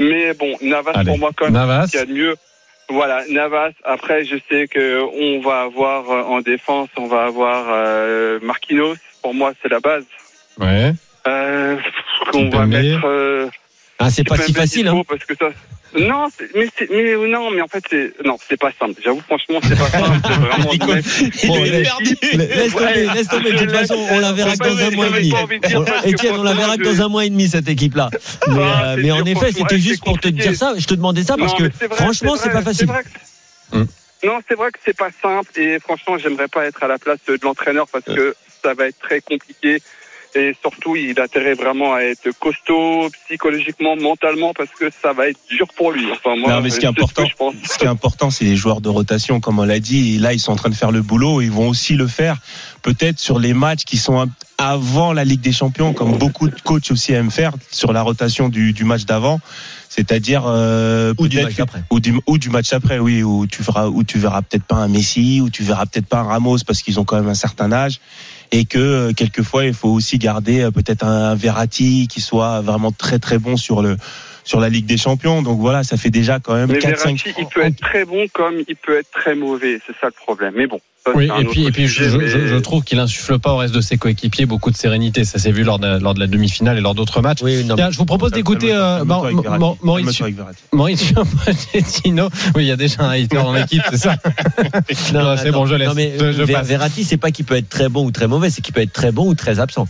[0.00, 1.86] Mais bon, Navas Allez, pour moi quand même Navas.
[1.88, 2.36] qu'il y a de mieux.
[2.90, 3.72] Voilà, Navas.
[3.84, 8.94] Après, je sais que on va avoir euh, en défense, on va avoir euh, Marquinhos.
[9.22, 10.04] Pour moi, c'est la base.
[10.58, 10.92] Ouais.
[11.26, 11.76] Euh,
[12.34, 12.68] on va Kimpembe.
[12.70, 13.04] mettre.
[13.04, 13.48] Euh,
[13.98, 15.02] Ah, c'est pas si facile il hein.
[15.06, 15.50] Parce que ça.
[15.98, 19.00] Non, mais, c'est- mais non, mais en fait, c'est non, c'est pas simple.
[19.02, 20.18] J'avoue, franchement, c'est pas simple.
[20.22, 20.70] C'est vraiment.
[20.72, 21.02] Il mais-
[21.42, 22.16] Il Bon, est laisse- perdu.
[22.32, 23.52] Laisse tomber, Ouais, laisse tomber.
[23.52, 25.32] De toute façon, on la verra dans un mois et demi.
[26.06, 28.10] Etienne, on la verra que dans un mois et demi cette équipe-là.
[28.48, 30.74] Mais, Ah, euh, mais en effet, franchement, c'était juste c'est pour te dire ça.
[30.76, 32.88] Je te demandais ça parce que franchement, c'est pas facile.
[34.24, 37.18] Non, c'est vrai que c'est pas simple et franchement, j'aimerais pas être à la place
[37.28, 39.80] de l'entraîneur parce que ça va être très compliqué
[40.38, 45.28] et surtout, il a intérêt vraiment à être costaud psychologiquement, mentalement parce que ça va
[45.28, 46.06] être dur pour lui.
[46.12, 47.54] Enfin, moi, Non, mais ce qui est important, je pense.
[47.70, 50.16] ce qui est important, c'est les joueurs de rotation, comme on l'a dit.
[50.16, 51.40] Et là, ils sont en train de faire le boulot.
[51.42, 52.36] Ils vont aussi le faire,
[52.82, 56.90] peut-être sur les matchs qui sont avant la Ligue des Champions, comme beaucoup de coachs
[56.90, 59.40] aussi aiment faire sur la rotation du, du match d'avant.
[59.88, 61.82] C'est-à-dire euh, Ou du match après.
[61.90, 64.76] ou du, ou du match après, oui, où tu verras, où tu verras peut-être pas
[64.76, 67.34] un Messi, où tu verras peut-être pas un Ramos parce qu'ils ont quand même un
[67.34, 68.00] certain âge,
[68.52, 72.92] et que euh, quelquefois il faut aussi garder euh, peut-être un Verratti qui soit vraiment
[72.92, 73.96] très très bon sur le
[74.44, 75.42] sur la Ligue des Champions.
[75.42, 78.04] Donc voilà, ça fait déjà quand même Mais 4 5 Verratti, il peut être très
[78.04, 79.78] bon comme il peut être très mauvais.
[79.86, 80.54] C'est ça le problème.
[80.56, 80.80] Mais bon.
[81.12, 83.38] Ça, Oui, et puis, et puis je, sujet, je- mais- je- je trouve qu'il insuffle
[83.38, 85.24] pas au reste de ses coéquipiers beaucoup de sérénité.
[85.24, 87.38] Ça s'est vu lors de, lors de la demi-finale et lors d'autres matchs.
[87.42, 89.24] Oui, non, Tiens, je vous propose d'écouter euh, Mau-
[89.58, 90.26] Mau- Mauricio,
[90.72, 92.28] Mauricio Pochettino.
[92.54, 94.16] Oui, il y a déjà un hater dans l'équipe, c'est ça
[95.14, 95.88] Non, c'est bon, je laisse.
[95.88, 96.42] Non, mais Je-.
[96.42, 98.92] Verratti, c'est pas qu'il peut être très bon ou très mauvais, c'est qu'il peut être
[98.92, 99.86] très bon ou très absent.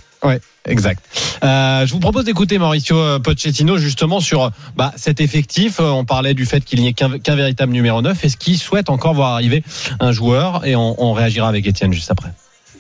[0.66, 1.02] Exact.
[1.42, 5.80] Euh, je vous propose d'écouter Mauricio euh, Pochettino justement sur bah, cet effectif.
[5.80, 8.22] Euh, On parlait du fait qu'il n'y ait qu'un véritable numéro 9.
[8.24, 9.62] Est-ce qu'il souhaite encore voir arriver
[10.00, 12.32] un joueur Et on, on réagira avec Étienne juste après?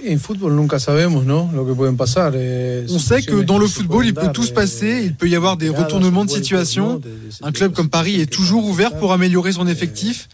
[0.06, 1.50] En fútbol nunca sabemos, ¿no?
[1.52, 2.32] Lo que pueden pasar.
[2.36, 5.00] eh, On sait que dans le football, il peut tout se dar, passer.
[5.02, 7.00] eh, Il peut y avoir des retournements de situation.
[7.42, 10.28] Un club comme Paris est toujours ouvert pour améliorer son effectif.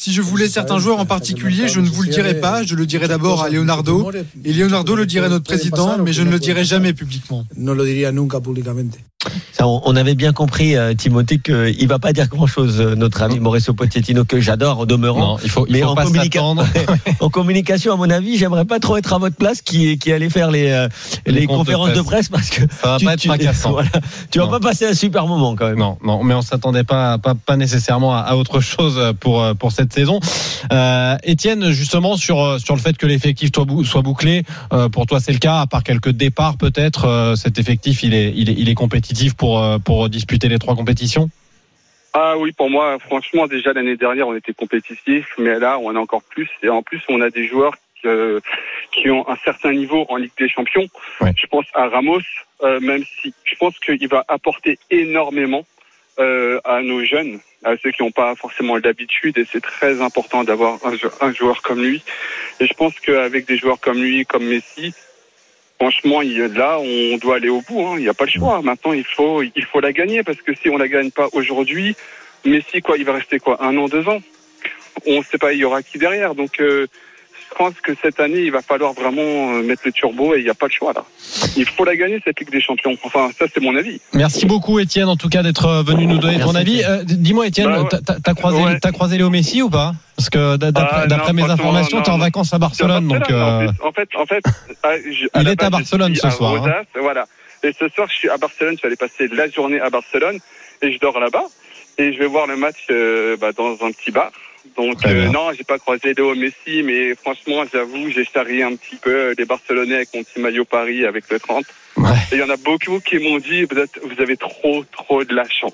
[0.00, 2.62] Si je voulais certains joueurs en particulier, je ne vous le dirais pas.
[2.62, 4.12] Je le dirais d'abord à Leonardo.
[4.44, 7.44] Et Leonardo le dirait à notre président, mais je ne le dirai jamais publiquement.
[7.56, 8.96] No lo diría nunca públicamente.
[9.52, 13.40] Ça, on, avait bien compris, euh, Timothée, qu'il va pas dire grand-chose, euh, notre ami
[13.40, 15.32] Mauricio Pochettino, que j'adore au demeurant.
[15.34, 16.40] Non, il faut, il Mais faut en, pas communica-
[17.20, 20.30] en communication, à mon avis, j'aimerais pas trop être à votre place qui, qui allait
[20.30, 20.88] faire les, euh,
[21.26, 22.28] Les les, comptes de conférences de presse.
[22.28, 23.70] parce que Ça va tu, pas être tu- fracassant.
[23.72, 23.90] voilà.
[24.30, 25.78] tu vas pas passer un super moment quand même.
[25.78, 29.72] Non, non, mais on s'attendait pas, pas, pas nécessairement à, à autre chose pour pour
[29.72, 30.20] cette saison.
[30.72, 34.88] Euh, Étienne, justement sur euh, sur le fait que l'effectif soit, bou- soit bouclé, euh,
[34.88, 35.60] pour toi c'est le cas.
[35.60, 39.64] À part quelques départs peut-être, cet effectif il est il est il est compétitif pour
[39.84, 41.30] pour disputer les trois compétitions?
[42.14, 45.98] Ah oui, pour moi, franchement, déjà l'année dernière, on était compétitif, mais là, on est
[45.98, 46.48] encore plus.
[46.62, 48.08] Et en plus, on a des joueurs qui,
[48.92, 50.86] qui ont un certain niveau en Ligue des Champions.
[51.20, 51.34] Ouais.
[51.36, 52.20] Je pense à Ramos,
[52.64, 55.64] euh, même si je pense qu'il va apporter énormément
[56.18, 60.44] euh, à nos jeunes, à ceux qui n'ont pas forcément l'habitude, et c'est très important
[60.44, 62.02] d'avoir un, jou- un joueur comme lui.
[62.60, 64.94] Et je pense qu'avec des joueurs comme lui, comme Messi,
[65.80, 67.86] franchement, là, on doit aller au bout.
[67.86, 67.94] hein.
[67.96, 68.60] Il n'y a pas le choix.
[68.62, 71.94] Maintenant, il faut, il faut la gagner parce que si on la gagne pas aujourd'hui,
[72.44, 74.20] Messi, quoi, il va rester quoi, un an, deux ans?
[75.06, 76.34] On ne sait pas, il y aura qui derrière.
[76.34, 76.86] Donc, euh,
[77.58, 79.20] pense que cette année, il va falloir vraiment
[79.52, 81.04] euh, mettre le turbo et il n'y a pas le choix là.
[81.56, 82.96] Il faut la gagner cette Ligue des Champions.
[83.02, 84.00] Enfin, ça, c'est mon avis.
[84.14, 86.82] Merci beaucoup Étienne en tout cas d'être euh, venu nous donner ton avis.
[86.84, 87.88] Euh, Dis-moi Étienne, Bah ouais.
[88.24, 88.78] t'as- croisé Ouais.
[88.80, 89.92] t'as croisé Léo Messi ou pas?
[90.16, 93.30] Parce que d'a- d'après Ah, mes informations, t'es en vacances à Barcelone, donc.
[93.30, 94.42] En, euh, fait, en fait,
[94.82, 96.82] ah, je- à Il est à base, je Barcelone ce à soir, hein.
[97.00, 97.26] Voilà.
[97.62, 98.74] Et ce soir, je suis à Barcelone.
[98.74, 100.38] Je suis allé passer la journée à Barcelone
[100.82, 101.44] et je dors là-bas.
[101.98, 104.30] Et je vais voir le match euh, bah, dans un petit bar.
[104.76, 108.96] Donc euh, non, j'ai pas croisé Léo Messi, mais franchement, j'avoue, j'ai charrié un petit
[108.96, 111.64] peu les Barcelonais avec mon petit maillot Paris avec le 30.
[111.98, 112.10] Ouais.
[112.32, 115.24] Et il y en a beaucoup qui m'ont dit, vous, êtes- vous avez trop, trop
[115.24, 115.72] de la chance.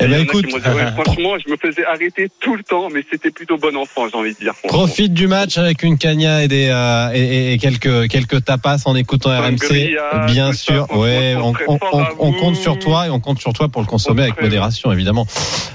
[0.00, 3.30] Eh ben écoute, dit, ouais, franchement, je me faisais arrêter tout le temps, mais c'était
[3.30, 4.54] plutôt bon enfant, j'ai envie de dire.
[4.66, 8.96] Profite du match avec une cagna et des euh, et, et quelques quelques tapas en
[8.96, 9.94] écoutant RMC,
[10.28, 10.86] bien ça, sûr.
[10.86, 13.82] franchement, Ouais, on, on, on- on compte sur toi et on compte sur toi pour
[13.82, 15.26] le consommer avec modération, évidemment.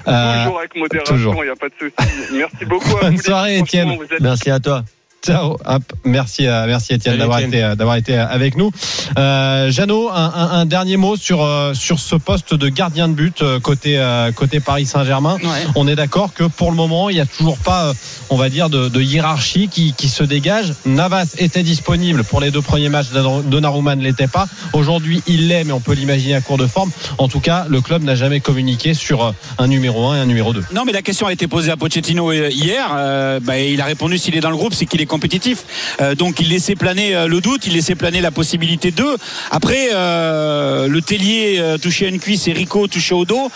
[0.08, 1.36] Euh, Toujours avec modération, toujours.
[1.44, 2.34] il n'y a pas de souci.
[2.34, 3.22] Merci beaucoup à Bonne vous.
[3.22, 3.92] soirée, Étienne.
[3.92, 4.84] êtes Merci à toi.
[5.28, 5.58] Ciao.
[5.66, 5.84] Hop.
[6.06, 8.72] Merci, euh, merci Étienne d'avoir été, euh, d'avoir été avec nous.
[9.18, 13.13] Euh, Jeannot, un, un- un dernier mot sur euh, sur ce poste de gardien de
[13.13, 15.38] but euh, côté euh, côté Paris Saint-Germain.
[15.76, 17.94] On est d'accord que pour le moment, il n'y a toujours pas, euh,
[18.30, 20.74] on va dire, de, de hiérarchie qui, qui se dégage.
[20.86, 23.08] Navas était disponible pour les deux premiers matchs.
[23.12, 24.48] Donnarumma ne l'était pas.
[24.74, 26.92] Aujourd'hui, il l'est, mais on peut l'imaginer à court de forme.
[27.18, 30.26] En tout cas, le club n'a jamais communiqué sur euh, un numéro 1 et un
[30.26, 30.63] numéro 2.
[30.74, 32.88] Non, mais la question a été posée à Pochettino euh, hier.
[32.96, 35.66] Euh, bah, il a répondu s'il est dans le groupe, c'est qu'il est compétitif.
[36.00, 39.18] Euh, donc il laissait planer euh, le doute, il laissait planer la possibilité d'eux.
[39.50, 43.50] Après, euh, le Tellier touché à une cuisse et Rico touché au dos.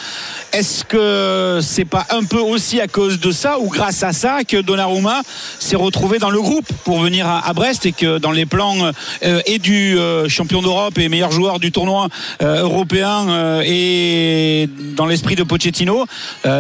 [0.54, 4.44] Est-ce que c'est pas un peu aussi à cause de ça ou grâce à ça
[4.44, 5.22] que Donnarumma
[5.60, 9.60] s'est retrouvé dans le groupe pour venir à, Brest et que dans les plans et
[9.60, 9.98] du
[10.28, 12.08] champion d'Europe et meilleur joueur du tournoi
[12.42, 16.06] européen et dans l'esprit de Pochettino,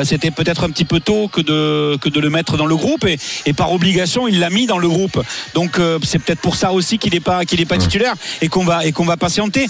[0.04, 3.06] c'était peut-être un petit peu tôt que de que de le mettre dans le groupe
[3.06, 5.22] et, et par obligation il l'a mis dans le groupe.
[5.54, 8.48] Donc euh, c'est peut-être pour ça aussi qu'il n'est pas qu'il est pas titulaire et
[8.48, 9.68] qu'on va et qu'on va patienter.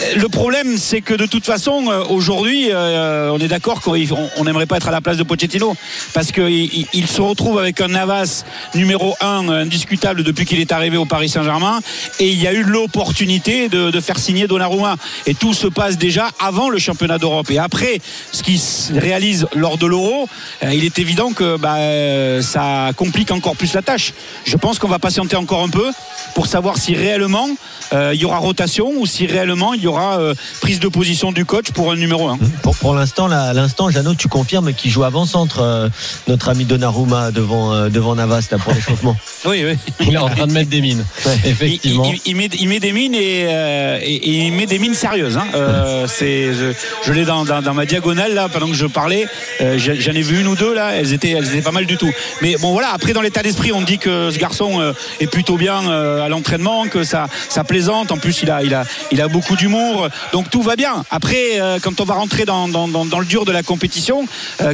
[0.00, 3.96] Euh, Le problème c'est que de toute façon euh, aujourd'hui euh, on est d'accord qu'on
[4.36, 5.76] on n'aimerait pas être à la place de Pochettino
[6.12, 8.44] parce qu'il il, il se retrouve avec un Navas
[8.74, 11.80] numéro 1 indiscutable depuis qu'il est arrivé au Paris Saint-Germain
[12.18, 14.96] et il y a eu l'opportunité de, de faire signer Donnarumma
[15.26, 18.00] et tout se passe déjà avant le championnat d'Europe et après
[18.32, 20.28] ce qui se réalise lors de l'Euro
[20.62, 24.12] il est évident que bah, ça complique encore plus la tâche
[24.50, 25.86] je pense qu'on va patienter encore un peu
[26.34, 27.48] pour savoir si réellement
[27.92, 31.30] euh, il y aura rotation ou si réellement il y aura euh, prise de position
[31.30, 32.38] du coach pour un numéro 1.
[32.62, 35.88] Pour, pour l'instant, là, l'instant, Jeannot, tu confirmes qu'il joue avant-centre, euh,
[36.28, 39.16] notre ami Donnarumma devant, euh, devant Navas là, pour l'échauffement.
[39.46, 39.78] Oui, oui.
[40.00, 41.02] Il est en train de mettre des mines.
[41.44, 42.04] Il, Effectivement.
[42.12, 44.92] il- il met, il met des mines et, euh, et- et il met des mines
[44.94, 45.38] sérieuses.
[45.38, 45.46] hein.
[45.54, 46.72] Euh, c'est, je,
[47.06, 49.26] je l'ai dans, dans- dans ma diagonale là pendant que je parlais.
[49.62, 50.90] Euh, j'en j'en ai vu une ou deux là.
[50.94, 52.10] Elles étaient, elles étaient pas mal du tout.
[52.42, 52.90] Mais bon voilà.
[52.92, 56.28] Après dans l'état d'esprit, on dit que ce garçon euh, est plutôt bien euh, à
[56.28, 58.10] l'entraînement, que ça, ça plaisante.
[58.10, 60.08] En plus, il a, il a, il a beaucoup d'humour.
[60.32, 61.04] Donc tout va bien.
[61.10, 64.26] Après, euh, quand on va rentrer dans, dans, dans- le dur de la compétition,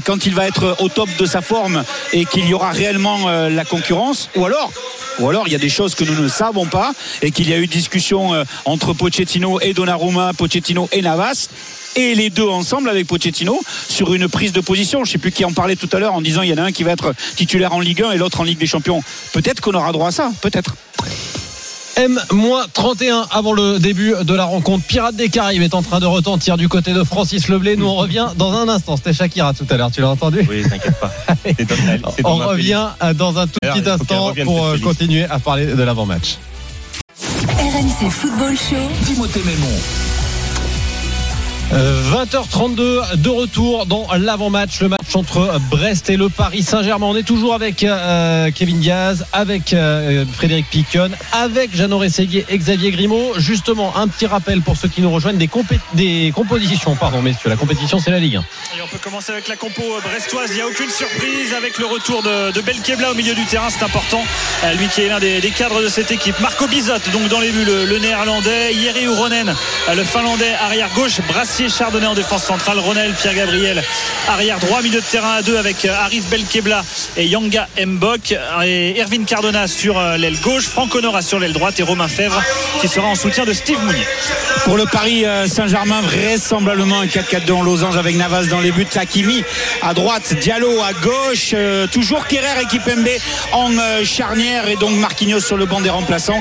[0.05, 3.65] quand il va être au top de sa forme et qu'il y aura réellement la
[3.65, 4.71] concurrence, ou alors
[5.19, 7.53] ou alors il y a des choses que nous ne savons pas et qu'il y
[7.55, 11.49] a eu discussion entre Pochettino et Donnarumma, Pochettino et Navas
[11.97, 15.05] et les deux ensemble avec Pochettino sur une prise de position.
[15.05, 16.59] Je ne sais plus qui en parlait tout à l'heure en disant il y en
[16.59, 19.03] a un qui va être titulaire en Ligue 1 et l'autre en Ligue des Champions.
[19.33, 20.77] Peut-être qu'on aura droit à ça, peut-être.
[21.97, 24.85] M-31 avant le début de la rencontre.
[24.85, 27.77] Pirate des Caraïbes est en train de retentir du côté de Francis Leblé.
[27.77, 28.97] Nous on revient dans un instant.
[28.97, 31.11] C'était Shakira tout à l'heure, tu l'as entendu Oui, t'inquiète pas.
[32.23, 35.83] Dans On revient dans un tout Alors, petit instant pour euh, continuer à parler de
[35.83, 36.37] l'avant-match.
[37.19, 38.77] RMC Football Show.
[39.07, 39.73] Timothée Mémon.
[41.73, 47.07] Euh, 20h32 de retour dans l'avant-match, le match entre Brest et le Paris Saint-Germain.
[47.07, 52.57] On est toujours avec euh, Kevin Diaz, avec euh, Frédéric Piquion, avec Jeannot Rességuier et
[52.57, 53.35] Xavier Grimaud.
[53.39, 55.51] Justement, un petit rappel pour ceux qui nous rejoignent des,
[55.95, 56.95] des compositions.
[56.95, 58.41] Pardon, messieurs, la compétition c'est la Ligue 1.
[58.41, 60.51] Et on peut commencer avec la compo brestoise.
[60.51, 63.69] Il n'y a aucune surprise avec le retour de, de Belkebla au milieu du terrain.
[63.71, 64.23] C'est important.
[64.65, 66.39] Euh, Lui qui est l'un des, cadres de cette équipe.
[66.39, 68.73] Marco Bizot, donc dans les buts, le, néerlandais.
[68.75, 69.49] Yeri Uronen,
[69.89, 71.21] euh, le finlandais, arrière gauche.
[71.65, 72.79] Chardonnay en défense centrale.
[72.79, 73.83] Ronel, Pierre Gabriel,
[74.29, 74.83] arrière droit.
[74.83, 76.85] Milieu de terrain à deux avec euh, Arif Belkebla
[77.17, 78.37] et Yanga Mbok.
[78.65, 80.65] Et Erwin Cardona sur euh, l'aile gauche.
[80.65, 81.81] Franck Honora sur l'aile droite.
[81.81, 82.43] Et Romain Fèvre
[82.81, 84.07] qui sera en soutien de Steve Mounier.
[84.67, 88.85] Pour le Paris euh, Saint-Germain, vraisemblablement un 4-4-2 en losange avec Navas dans les buts,
[88.97, 89.45] Hakimi
[89.81, 93.07] à droite, Diallo à gauche, euh, toujours Kerrer et Kipembe
[93.53, 96.41] en euh, charnière et donc Marquinhos sur le banc des remplaçants.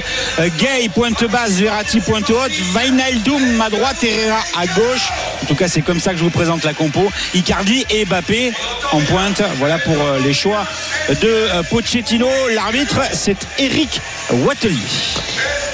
[0.57, 5.11] Gay pointe basse, Verratti pointe haute, Wijnaldum à droite, Herrera à gauche.
[5.43, 7.11] En tout cas, c'est comme ça que je vous présente la compo.
[7.35, 8.53] Icardi et Mbappé
[8.91, 9.43] en pointe.
[9.59, 10.65] Voilà pour les choix
[11.09, 12.27] de Pochettino.
[12.55, 14.81] L'arbitre, c'est Eric Watteli.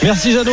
[0.03, 0.51] Merci Jeannot.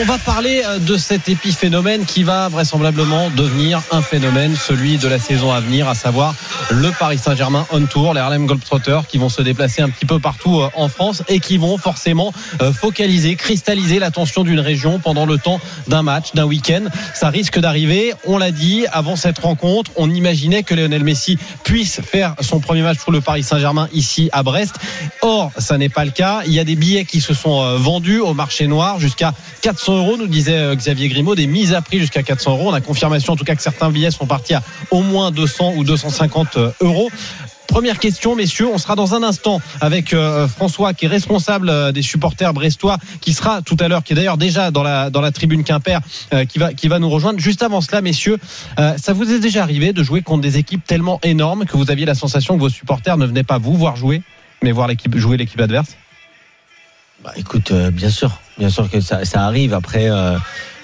[0.00, 5.06] On va parler euh, de cet épiphénomène qui va vraisemblablement devenir un phénomène, celui de
[5.06, 6.34] la saison à venir, à savoir
[6.68, 10.18] le Paris Saint-Germain on tour, les Harlem Globetrotters qui vont se déplacer un petit peu
[10.18, 15.26] partout euh, en France et qui vont forcément euh, focaliser, cristalliser l'attention d'une région pendant
[15.26, 16.82] le temps d'un match, d'un week-end.
[17.14, 18.14] Ça risque d'arriver.
[18.26, 22.82] On l'a dit avant cette rencontre, on imaginait que Lionel Messi puisse faire son premier
[22.82, 24.74] match pour le Paris Saint-Germain ici à Brest.
[25.20, 26.40] Or, ça n'est pas le cas.
[26.46, 28.66] Il y a des billets qui se sont vendus au marché
[28.98, 29.32] jusqu'à
[29.62, 32.70] 400 euros, nous disait euh, Xavier Grimaud, des mises à prix jusqu'à 400 euros.
[32.70, 35.74] On a confirmation en tout cas que certains billets sont partis à au moins 200
[35.76, 37.10] ou 250 euros.
[37.72, 41.90] Première question, messieurs, on sera dans un instant avec euh, François qui est responsable euh,
[41.90, 45.64] des supporters brestois, qui sera tout à l'heure, qui est d'ailleurs déjà dans la tribune
[45.64, 46.00] Quimper,
[46.34, 47.38] euh, qui va nous rejoindre.
[47.38, 48.36] Juste avant cela, messieurs,
[48.78, 51.90] euh, ça vous est déjà arrivé de jouer contre des équipes tellement énormes que vous
[51.90, 54.22] aviez la sensation que vos supporters ne venaient pas vous voir jouer,
[54.62, 55.96] mais voir jouer l'équipe adverse?
[57.22, 59.74] Bah, écoute, euh, bien sûr, bien sûr que ça, ça arrive.
[59.74, 60.36] Après, euh,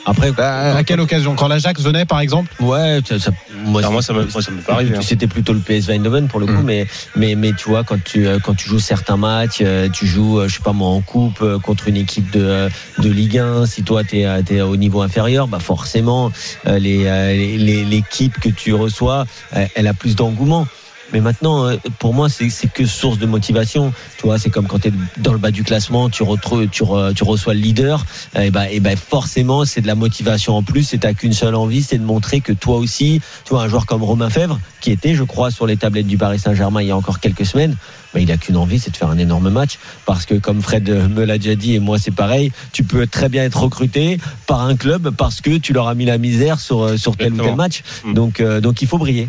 [0.07, 1.35] après, Bah, À quelle occasion?
[1.35, 2.51] Quand l'Ajax venait, par exemple?
[2.61, 3.31] Ouais, ça, ça-
[3.65, 5.01] moi, ça me- moi, ça m'est pas arrivé, hein.
[5.03, 6.65] C'était plutôt le PS Eindhoven pour le coup, Mm.
[6.65, 10.07] mais mais mais tu vois quand tu euh, quand tu joues certains matchs, euh, tu
[10.07, 13.11] joues, euh, je sais pas moi, en coupe euh, contre une équipe de euh, de
[13.11, 13.67] Ligue 1.
[13.67, 16.31] Si toi t'es euh, t'es au niveau inférieur, bah forcément
[16.67, 20.67] euh, les euh, les- les- l'équipe que tu reçois, euh, elle a plus d'engouement.
[21.13, 23.93] Mais maintenant, euh, pour moi, c'est que source de motivation.
[24.19, 26.83] Tu vois, c'est comme quand tu es dans le bas du classement, tu, retrouves, tu,
[26.83, 28.05] re- tu reçois le leader.
[28.39, 30.93] Et ben, et ben forcément, c'est de la motivation en plus.
[30.93, 33.87] Et t'as qu'une seule envie, c'est de montrer que toi aussi, tu vois, un joueur
[33.87, 36.91] comme Romain Fèvre, qui était, je crois, sur les tablettes du Paris Saint-Germain il y
[36.91, 37.77] a encore quelques semaines,
[38.13, 39.79] ben, il a qu'une envie, c'est de faire un énorme match.
[40.05, 43.29] Parce que, comme Fred me l'a déjà dit, et moi c'est pareil, tu peux très
[43.29, 46.83] bien être recruté par un club parce que tu leur as mis la misère sur,
[46.83, 47.83] euh, sur tel ou tel match.
[48.05, 48.15] Mm.
[48.15, 49.29] Donc, euh, donc il faut briller.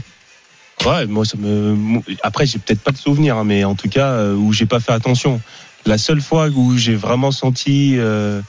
[0.85, 1.75] Ouais, moi ça me.
[2.23, 4.79] Après, j'ai peut-être pas de souvenir, hein, mais en tout cas euh, où j'ai pas
[4.79, 5.41] fait attention.
[5.85, 8.41] La seule fois où j'ai vraiment senti euh,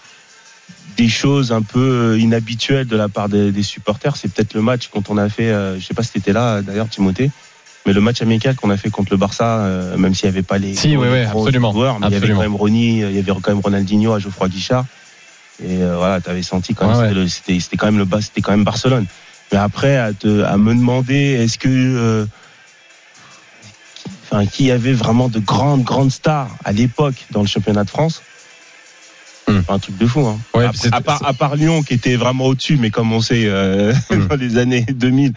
[0.96, 1.78] des choses un peu
[2.14, 5.28] euh, inhabituelles de la part des, des supporters, c'est peut-être le match quand on a
[5.28, 5.50] fait.
[5.50, 7.30] euh, je sais pas si t'étais là d'ailleurs, Timothée.
[7.86, 10.42] Mais le match amical qu'on a fait contre le Barça, euh, même s'il n'y avait
[10.42, 11.72] pas les, Si, oui, oui, gros absolument.
[11.72, 14.18] joueurs, mais il y avait quand même Ronny, il y avait quand même Ronaldinho à
[14.18, 14.84] Geoffroy Guichard.
[15.64, 18.50] Et euh, voilà, t'avais senti quand même, Ouais, c'était quand même le bas, c'était quand
[18.52, 19.06] même Barcelone.
[19.52, 22.26] Mais après, à, te, à me demander, est-ce que euh,
[24.30, 28.22] enfin, qui avait vraiment de grandes, grandes stars à l'époque dans le championnat de France?
[29.48, 29.60] Hmm.
[29.68, 30.20] Un truc de fou.
[30.20, 30.38] Hein.
[30.54, 33.46] Ouais, à, à part, à part Lyon qui était vraiment au-dessus, mais comme on sait
[33.46, 34.26] euh, Hmm.
[34.28, 35.32] dans les années 2000,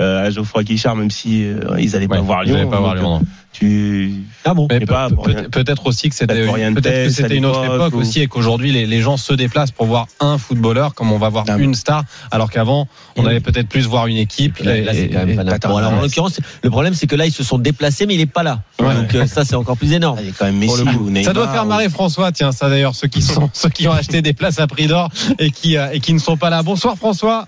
[0.00, 3.22] euh, à Geoffroy Guichard, même si euh, ils allaient pas voir Lyon, pas voir Lyon.
[3.52, 4.12] Tu
[4.44, 8.26] Ah bon peut- peut- peut-être aussi que c'était c'était une autre époque ou- aussi et
[8.26, 11.56] qu'aujourd'hui les, les gens se déplacent pour voir un footballeur comme on va voir Ah,
[11.58, 12.86] une star alors qu'avant
[13.16, 15.78] on Et allait peut-être plus voir une équipe Là, là, c'est quand même pas.
[15.78, 18.26] Alors, en l'occurrence, le problème, c'est que là, ils se sont déplacés, mais il est
[18.26, 18.62] pas là.
[18.80, 18.94] Ouais.
[18.94, 20.16] Donc, euh, ça, c'est encore plus énorme.
[20.18, 21.04] Ah, il y a quand même Pour Messi le coup.
[21.06, 21.24] ou Neymar.
[21.24, 23.92] ça doit faire ou- marrer François tiens ça d'ailleurs ceux qui sont ceux qui ont
[23.92, 26.62] acheté des places à prix d'or et qui euh, et qui ne sont pas là
[26.62, 27.46] bonsoir François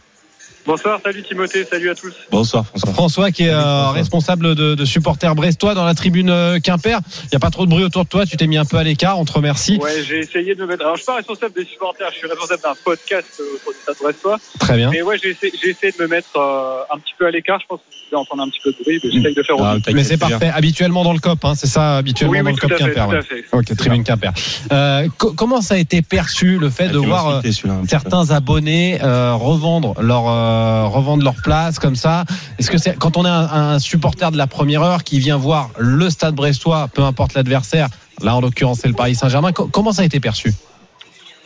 [0.67, 2.13] Bonsoir, salut Timothée, salut à tous.
[2.31, 2.93] Bonsoir François.
[2.93, 7.33] François qui est euh, responsable de, de supporters brestois dans la tribune euh, Quimper il
[7.33, 8.85] y a pas trop de bruit autour de toi tu t'es mis un peu à
[8.85, 10.83] l'écart on te remercie Ouais, j'ai essayé de me mettre.
[10.85, 13.79] Alors, je suis pas responsable des supporters, je suis responsable d'un podcast euh, autour du
[13.83, 14.37] Stade Brestois.
[14.59, 17.27] très bien Mais ouais, j'ai essayé, j'ai essayé de me mettre euh, un petit peu
[17.27, 17.59] à l'écart.
[17.61, 19.57] Je pense que vous allez entendre un petit peu de bruit, mais j'essaye de faire
[19.61, 20.29] Ah, mais c'est bien.
[20.29, 23.11] parfait habituellement dans le COP hein, c'est ça habituellement Oui, dans le COP Quimper tout
[23.13, 23.17] ouais.
[23.17, 23.45] à fait.
[23.53, 24.33] Ok, tribune Quimper.
[24.73, 27.41] Euh, co- comment ça a été perçu le fait Ah, de voir euh,
[27.89, 30.29] certains abonnés euh, revendre leur
[30.61, 32.25] euh, revendre leur place comme ça
[32.59, 35.71] Est-ce que c'est quand on est un, supporter de la première heure qui vient voir
[35.79, 37.89] le Stade Brestois, peu importe l'adversaire,
[38.23, 40.53] là en l'occurrence c'est le Paris Saint-Germain, co- comment ça a été perçu?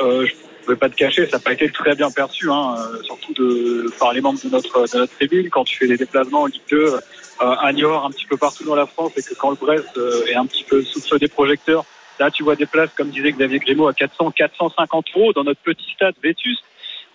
[0.00, 2.74] Euh, je ne vais pas te cacher, ça n'a pas été très bien perçu, hein,
[2.78, 3.34] euh, surtout
[3.98, 5.48] par les membres de notre, de tribune.
[5.50, 6.98] Quand tu fais des déplacements en Ligue 2, euh,
[7.40, 9.98] à Niort, un petit peu partout dans la France, et que quand le Brest
[10.28, 11.84] est un petit peu sous le feu des projecteurs,
[12.18, 15.60] là tu vois des places, comme disait Xavier Grimaud, à 400, 450 euros dans notre
[15.60, 16.58] petit stade Vétus.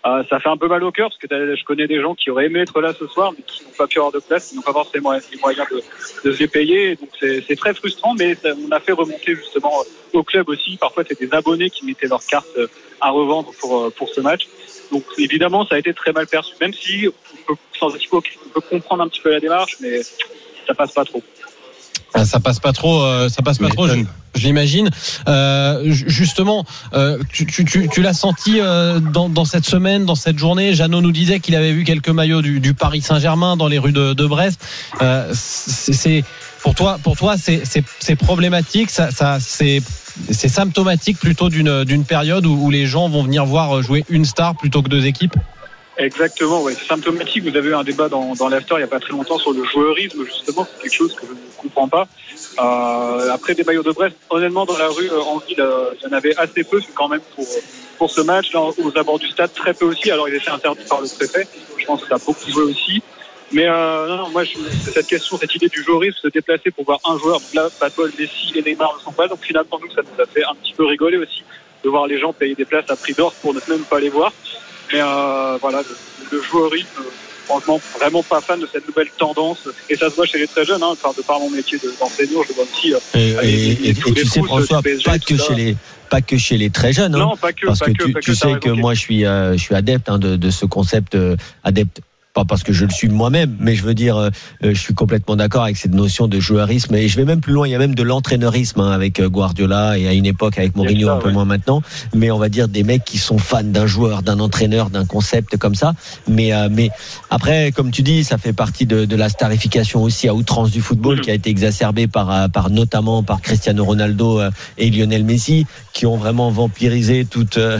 [0.05, 2.29] Euh, ça fait un peu mal au cœur parce que je connais des gens qui
[2.29, 4.55] auraient aimé être là ce soir mais qui n'ont pas pu avoir de place, qui
[4.55, 5.81] n'ont pas forcément les moyens de,
[6.23, 6.95] de se les payer.
[6.95, 9.73] Donc c'est très frustrant, mais on a fait remonter justement
[10.13, 10.77] au club aussi.
[10.77, 12.67] Parfois c'est des abonnés qui mettaient leurs cartes euh,
[13.01, 14.47] à revendre pour euh, pour ce match.
[14.89, 17.09] Donc évidemment ça a été très mal perçu, même si
[17.49, 20.01] on peut, on peut comprendre un petit peu la démarche, mais
[20.65, 21.21] ça passe pas trop.
[22.13, 23.87] Ah, Ça passe pas trop, euh, ça passe pas trop.
[24.35, 24.89] L'imagine.
[25.27, 30.05] Euh, ju- justement, euh, tu, tu, tu, tu l'as senti euh, dans, dans cette semaine,
[30.05, 30.73] dans cette journée?
[30.75, 33.91] Jeannot nous disait qu'il avait vu quelques maillots du, du Paris Saint-Germain dans les rues
[33.91, 34.61] de, de Brest.
[35.01, 36.23] Euh, c'est
[36.61, 38.91] pour toi, pour toi, c'est problématique.
[38.91, 39.81] Ça, ça c'est
[40.31, 44.25] c'est symptomatique plutôt d'une d'une période où, où les gens vont venir voir jouer une
[44.25, 45.35] star plutôt que deux équipes?
[45.99, 46.75] Exactement, ouais.
[46.75, 47.43] symptomatique.
[47.43, 49.51] Vous avez eu un débat dans, dans l'after il n'y a pas très longtemps sur
[49.51, 52.07] le joueurisme, justement, c'est quelque chose que je ne comprends pas.
[52.57, 56.07] Euh, après des maillots de Brest, honnêtement, dans la rue, euh, en ville, euh, il
[56.07, 57.45] y en avait assez peu, quand même, pour,
[57.97, 58.53] pour ce match.
[58.53, 60.09] Là, aux abords du stade, très peu aussi.
[60.09, 61.45] Alors, il était interdit par le préfet.
[61.77, 63.03] Je pense que ça a beaucoup joué aussi.
[63.51, 64.57] Mais euh, non, moi, je,
[64.89, 67.41] cette question, cette idée du joueurisme, se déplacer pour voir un joueur.
[67.41, 69.27] Donc là, Patbol, Messi et Neymar ne sont pas.
[69.27, 71.43] Donc finalement, nous, ça nous a fait un petit peu rigoler aussi
[71.83, 74.09] de voir les gens payer des places à prix d'or pour ne même pas les
[74.09, 74.31] voir.
[74.91, 77.03] Mais euh, voilà, le, le joueurisme, euh,
[77.45, 79.67] franchement, vraiment pas fan de cette nouvelle tendance.
[79.89, 81.93] Et ça se voit chez les très jeunes, hein, enfin, de par mon métier de-
[81.99, 82.93] d'enseignant, je vois aussi.
[82.93, 85.43] euh, Et, les tu sais, François, PSG, pas que ça.
[85.47, 85.75] chez les,
[86.09, 87.13] pas que chez les très jeunes.
[87.15, 87.19] hein.
[87.19, 88.99] Non, pas que, parce pas que, que, tu, pas tu que, sais que moi je
[88.99, 92.01] suis euh, je suis adepte hein, de, de ce concept euh, adepte
[92.39, 94.29] pas parce que je le suis moi-même mais je veux dire euh,
[94.63, 97.53] euh, je suis complètement d'accord avec cette notion de joueurisme et je vais même plus
[97.53, 100.57] loin il y a même de l'entraîneurisme hein, avec euh, Guardiola et à une époque
[100.57, 101.33] avec Mourinho ça, un peu ouais.
[101.33, 101.81] moins maintenant
[102.13, 105.57] mais on va dire des mecs qui sont fans d'un joueur d'un entraîneur d'un concept
[105.57, 105.93] comme ça
[106.27, 106.89] mais euh, mais
[107.29, 110.81] après comme tu dis ça fait partie de, de la starification aussi à outrance du
[110.81, 111.21] football Mhm.
[111.21, 114.41] qui a été exacerbée par par notamment par Cristiano Ronaldo
[114.77, 117.79] et Lionel Messi qui ont vraiment vampirisé toute euh,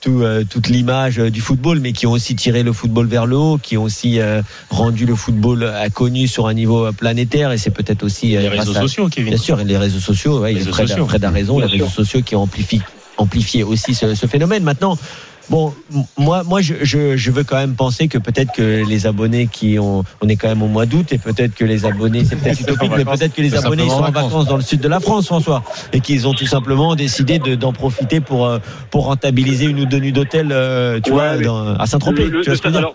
[0.00, 3.26] tout, euh, toute l'image euh, du football, mais qui ont aussi tiré le football vers
[3.26, 6.92] le haut, qui ont aussi euh, rendu le football euh, connu sur un niveau euh,
[6.92, 7.52] planétaire.
[7.52, 9.30] Et c'est peut-être aussi Les réseaux à- sociaux, Kevin.
[9.34, 10.40] Bien sûr, les réseaux sociaux.
[10.40, 11.06] Ouais, Les réseaux Fred, sociaux.
[11.06, 11.56] Fred a raison.
[11.58, 12.80] Bien les réseaux sociaux qui ont amplifié,
[13.18, 14.62] amplifié aussi ce, ce phénomène.
[14.62, 14.98] Maintenant.
[15.50, 15.74] Bon,
[16.16, 19.78] moi, moi, je, je, je veux quand même penser que peut-être que les abonnés qui
[19.80, 22.60] ont, on est quand même au mois d'août et peut-être que les abonnés, c'est peut-être
[22.60, 24.30] utopique, mais peut-être que les abonnés sont en vacances.
[24.30, 27.56] vacances dans le sud de la France, François, et qu'ils ont tout simplement décidé de-
[27.56, 28.58] d'en profiter pour euh,
[28.92, 32.24] pour rentabiliser une ou deux nuits d'hôtel, euh, tu Ouais, vois, dans- à Saint-Tropez.
[32.26, 32.94] Tu vois ce que je veux dire alors,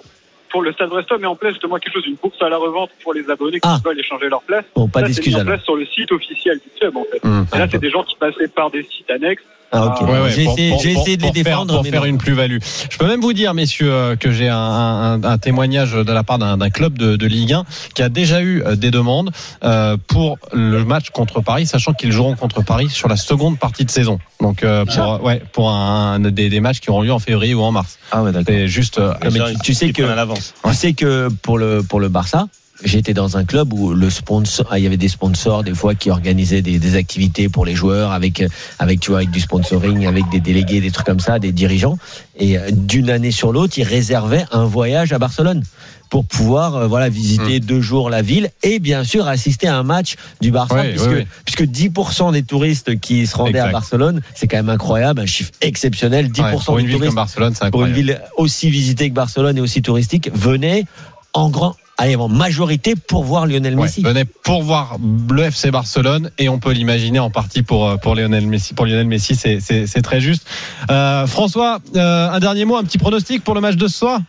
[0.50, 2.90] pour le Stade Brestois, mais en place justement quelque chose, une bourse à la revente
[3.04, 3.82] pour les abonnés qui Ah.
[3.84, 4.64] veulent échanger leur place.
[4.74, 7.20] Bon, pas d'excuses mis en place sur le site officiel du club en fait.
[7.54, 9.44] Et là, c'est des gens qui passaient par des sites annexes.
[9.76, 10.02] Ah, ok.
[10.08, 12.02] Ouais, ouais, j'ai essayé, pour- j'ai pour- essayé de les pour faire- défendre, pour faire
[12.02, 12.08] non.
[12.08, 12.58] une plus-value.
[12.90, 16.24] Je peux même vous dire, messieurs, euh, que j'ai un, un- un témoignage de la
[16.24, 19.32] part d'un d'un club de, de Ligue 1 qui a déjà eu euh, des demandes
[19.64, 23.86] euh, pour le match contre Paris, sachant qu'ils joueront contre Paris sur la seconde partie
[23.86, 24.20] de saison.
[24.42, 27.62] Donc euh, pour ouais pour un, des, des matchs qui auront lieu en février ou
[27.62, 27.98] en mars.
[28.12, 28.46] Ah ouais, d'accord.
[28.48, 29.00] C'est juste.
[29.00, 30.54] euh, mais tu- tu sais que- prennent à l'avance.
[30.68, 32.48] Tu sais que pour le pour le Barça,
[32.84, 35.96] j'étais dans un club où le sponsor, ah, il y avait des sponsors des fois
[35.96, 38.44] qui organisaient des, des activités pour les joueurs avec,
[38.80, 41.98] avec tu vois, avec du sponsoring, avec des délégués, des trucs comme ça, des dirigeants.
[42.38, 45.64] Et euh, d'une année sur l'autre, ils réservaient un voyage à Barcelone
[46.10, 49.84] pour pouvoir euh, voilà visiter deux jours la ville et bien sûr assister à un
[49.84, 51.28] match du Barça Ouais, puisque, ouais, ouais.
[51.46, 53.72] puisque 10% des touristes qui se rendaient à.
[53.72, 57.16] Barcelone c'est quand même incroyable un chiffre exceptionnel 10% Ouais, pour des une ville comme
[57.16, 60.86] Barcelone, pour une ville aussi visitée que Barcelone et aussi touristique venaient
[61.34, 64.98] en grand allez, en majorité pour voir Lionel Ouais, Messi venait pour voir
[65.30, 68.74] le FC Barcelone et on peut l'imaginer en partie pour euh, pour Lionel Messi.
[68.74, 70.48] Pour Lionel Messi, c'est c'est c'est très juste.
[70.92, 74.20] Euh, François, euh, un dernier mot, un petit pronostic pour le match de ce soir?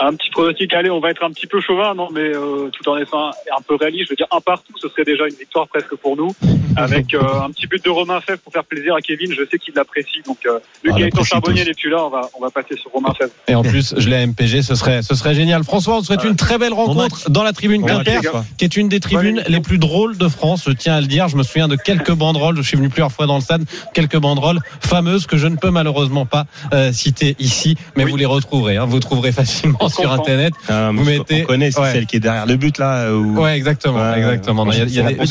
[0.00, 2.88] Un petit pronostic, allez, on va être un petit peu chauvin, non, mais euh, tout
[2.88, 5.66] en étant un peu réaliste, je veux dire un partout, ce serait déjà une victoire
[5.68, 6.32] presque pour nous,
[6.76, 9.32] avec euh, un petit but de Romain Fèvre pour faire plaisir à Kevin.
[9.32, 12.10] Je sais qu'il l'apprécie, donc euh, Ah, le on Gaëtan Charbonnier n'est plus là, on
[12.10, 13.32] va on va passer sur Romain Fèvre.
[13.48, 15.64] Et en plus, je l'ai à MPG, ce serait, ce serait génial.
[15.64, 18.20] François, on te souhaite une très belle rencontre dans la tribune Quimper,
[18.56, 20.64] qui est une des tribunes les plus drôles de France.
[20.66, 21.26] Je tiens à le dire.
[21.28, 22.56] Je me souviens de quelques banderoles.
[22.56, 23.64] Je suis venu plusieurs fois dans le stade.
[23.94, 28.26] Quelques banderoles fameuses que je ne peux malheureusement pas euh, citer ici, mais vous les
[28.26, 28.76] retrouverez.
[28.76, 28.84] hein.
[28.84, 30.12] Vous trouverez facilement sur.
[30.12, 30.54] Internet.
[30.68, 31.92] Ah, Vous mettez- on connaît, c'est ouais.
[31.92, 33.12] celle qui est derrière le but là.
[33.12, 33.40] Où...
[33.40, 34.64] Ouais, exactement, Ouais, exactement.
[34.64, 35.26] Non, Il y a, il y a des on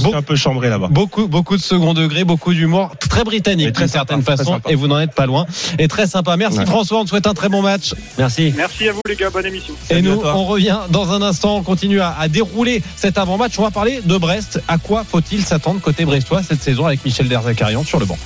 [0.00, 0.88] se fait un peu- chambrer là-bas.
[0.90, 4.86] Beaucoup, beaucoup de second degré, beaucoup d'humour, très britannique d'une certaine sympa, façon, et vous
[4.86, 5.46] n'en êtes pas loin.
[5.78, 6.36] Et très sympa.
[6.36, 6.66] Merci Ouais.
[6.66, 7.94] François, on te souhaite un très bon match.
[8.18, 9.74] merci Merci à vous les gars, bonne émission.
[9.90, 11.56] Et nous, on revient dans un instant.
[11.56, 13.58] On continue à, à dérouler cet avant-match.
[13.58, 14.60] On va parler de Brest.
[14.68, 18.18] À quoi faut-il s'attendre côté brestois cette saison avec Michel Derzakarian sur le banc?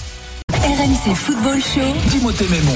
[0.53, 1.81] RMC Football Show.
[2.11, 2.73] Timothée Mémon.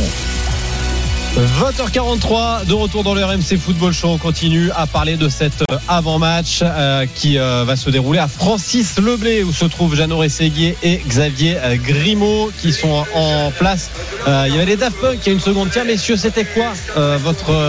[1.36, 4.08] 20h43 de retour dans le RMC Football Show.
[4.08, 8.26] On continue à parler de cet euh, avant-match euh, qui euh, va se dérouler à
[8.26, 13.90] Francis Leblé où se trouvent Jeannot Rességuier et Xavier Grimaud qui sont en place.
[14.26, 15.68] Il y avait les Daft Punk il y a une seconde.
[15.70, 16.72] Tiens messieurs, c'était quoi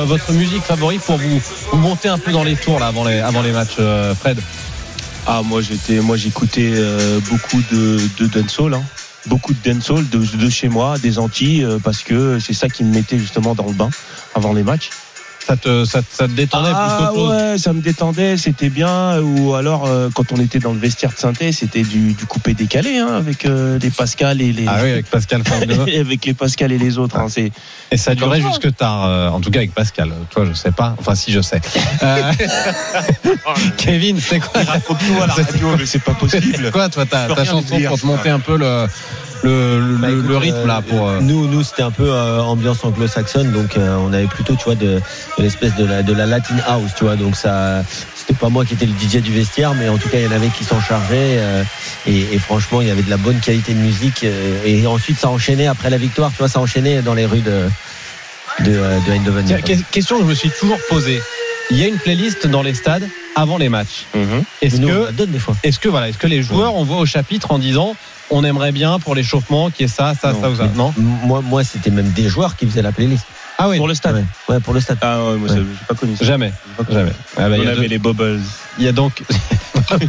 [0.06, 1.42] votre musique favorite pour vous,
[1.72, 3.78] vous monter un peu dans les tours avant les matchs,
[4.20, 4.40] Fred?
[5.26, 6.72] Ah moi j'étais, moi j'écoutais
[7.30, 8.42] beaucoup de, de.
[9.26, 12.84] Beaucoup de dancehall de, de chez moi, des Antilles, euh, parce que c'est ça qui
[12.84, 13.90] me mettait justement dans le bain
[14.36, 14.90] avant les matchs.
[15.48, 18.70] Ça te, ça, ça te détendait Ah plus qu'autre chose ouais, ça me détendait, c'était
[18.70, 19.22] bien.
[19.22, 22.54] Ou alors euh, quand on était dans le vestiaire de synthé, c'était du, du coupé
[22.54, 25.44] décalé hein, avec euh, les Pascal et les Ah oui, avec Pascal
[26.00, 27.18] avec les Pascal et les autres.
[27.18, 27.54] hein, c'est
[27.92, 30.12] Et ça durait jusque tard, euh, en tout cas avec Pascal.
[30.32, 30.96] Toi, je sais pas.
[31.00, 31.62] Enfin, si, je sais.
[32.04, 32.34] Euh,
[33.78, 36.72] Kevin, c'est quoi raconte tout à la C'est radio, mais c'est pas C'est possible.
[36.72, 38.86] quoi, toi, ta, chanson pour te monter un peu le,
[39.44, 41.08] le, le, Bah, écoute, le rythme là euh, pour.
[41.10, 44.76] euh, nous nous c'était un peu euh, ambiance anglo-saxonne donc on avait plutôt tu vois
[44.76, 45.00] de,
[45.38, 47.84] de l'espèce de la de la latin house tu vois donc ça
[48.16, 50.28] c'était pas moi qui étais le DJ du vestiaire mais en tout cas il y
[50.28, 51.64] en avait qui s'en chargeaient euh,
[52.08, 55.18] et, et franchement il y avait de la bonne qualité de musique euh, et ensuite
[55.20, 57.68] ça enchaînait après la victoire tu vois ça enchaînait dans les rues de
[58.60, 59.46] de, de Eindhoven
[59.92, 61.22] question que je me suis toujours posée.
[61.70, 64.06] Il y a une playlist dans les stades avant les matchs.
[64.16, 64.44] Mhm.
[64.62, 66.98] Est-ce que, la donne des fois est-ce que voilà, est-ce que les joueurs on voit
[66.98, 67.96] au chapitre en disant
[68.30, 70.42] on aimerait bien pour l'échauffement qu'il y ait ça, ça, Non.
[70.42, 70.70] ça ou ça?
[70.76, 70.94] Non?
[70.98, 73.26] moi moi c'était même des joueurs qui faisaient la playlist
[73.58, 73.78] Ah oui.
[73.78, 74.16] Pour le stade.
[74.16, 74.24] ouais,
[74.56, 75.58] ouais, pour le stade Ah ouais, moi Ouais.
[75.58, 76.24] j'ai pas connu ça.
[76.26, 76.90] Jamais, connu.
[77.00, 77.12] jamais.
[77.38, 78.40] Ah bah, il On y a avait deux- les bubbles.
[78.80, 79.24] Il y a donc,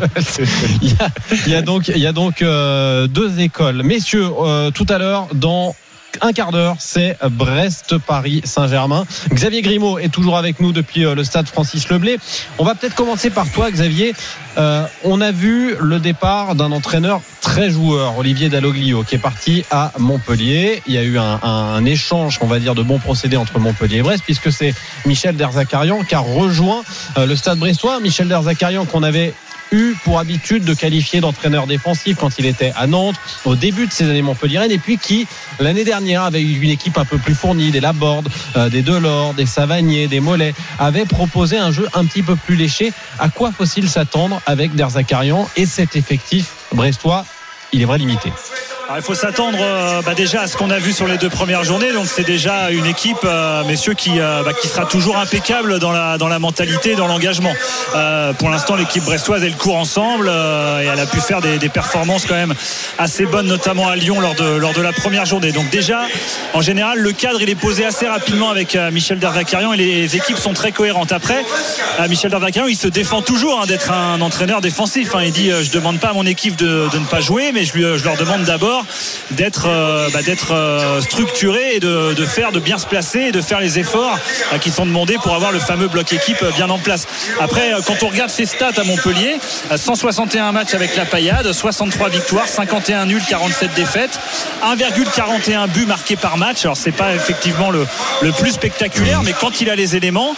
[0.83, 1.09] il y a,
[1.47, 3.83] il y a donc, il y a donc euh, deux écoles.
[3.83, 5.75] Messieurs, euh, tout à l'heure, dans
[6.21, 9.05] un quart d'heure, c'est Brest-Paris-Saint-Germain.
[9.33, 12.19] Xavier Grimaud est toujours avec nous depuis euh, le stade Francis Leblé.
[12.59, 14.15] On va peut-être commencer par toi, Xavier.
[14.57, 19.65] Euh, on a vu le départ d'un entraîneur très joueur, Olivier Dalloglio, qui est parti
[19.71, 20.83] à Montpellier.
[20.87, 23.99] Il y a eu un, un échange, on va dire, de bons procédés entre Montpellier
[23.99, 24.75] et Brest, puisque c'est
[25.07, 26.83] Michel Derzakarian qui a rejoint
[27.17, 28.01] euh, le stade brestois.
[28.01, 29.35] Michel Derzakarian qu'on avait
[29.73, 33.93] eu pour habitude de qualifier d'entraîneur défensif quand il était à Nantes au début de
[33.93, 35.27] ses années montpelliéraines et puis qui
[35.61, 39.35] l'année dernière avait eu une équipe un peu plus fournie des Laborde, euh, des Delors,
[39.35, 42.93] des Savanier, des Mollets avait proposé un jeu un petit peu plus léché.
[43.19, 47.25] À quoi faut-il s'attendre avec Derzakarian et cet effectif brestois
[47.73, 48.33] il est vrai limité
[48.97, 51.63] Il faut s'attendre euh, bah, déjà à ce qu'on a vu sur les deux premières
[51.63, 51.93] journées.
[51.93, 55.93] Donc c'est déjà une équipe, euh, messieurs, qui, euh, bah, qui sera toujours impeccable dans
[55.93, 57.53] la, mentalité, dans l'engagement.
[58.39, 62.35] Pour l'instant, l'équipe brestoise, elle court ensemble et elle a pu faire des, performances quand
[62.35, 62.55] même
[62.97, 65.53] assez bonnes, notamment à Lyon lors de, la première journée.
[65.53, 66.07] Donc déjà,
[66.55, 70.39] en général, le cadre, il est posé assez rapidement avec Michel Derzakarian et les équipes
[70.39, 71.13] sont très cohérentes.
[71.13, 71.45] Après,
[72.09, 75.15] Michel Derzakarian, il se défend toujours hein, d'être un entraîneur défensif.
[75.15, 75.21] hein.
[75.25, 78.17] Il dit, je demande pas à mon équipe de, ne pas jouer, mais je leur
[78.17, 78.78] demande d'abord
[79.31, 83.33] d'être euh, bah, d'être euh, structuré et de, de faire, de bien se placer et
[83.33, 84.19] de faire les efforts
[84.53, 87.07] euh, qui sont demandés pour avoir le fameux bloc équipe bien en place.
[87.41, 89.39] Après, quand on regarde ses stats à Montpellier,
[89.71, 94.19] euh, 161 matchs avec la paillade, 63 victoires, 51 nuls, 47 défaites,
[94.63, 96.65] 1,41 buts marqués par match.
[96.65, 97.87] Alors c'est pas effectivement le,
[98.23, 100.35] le plus spectaculaire, mais quand il a les éléments,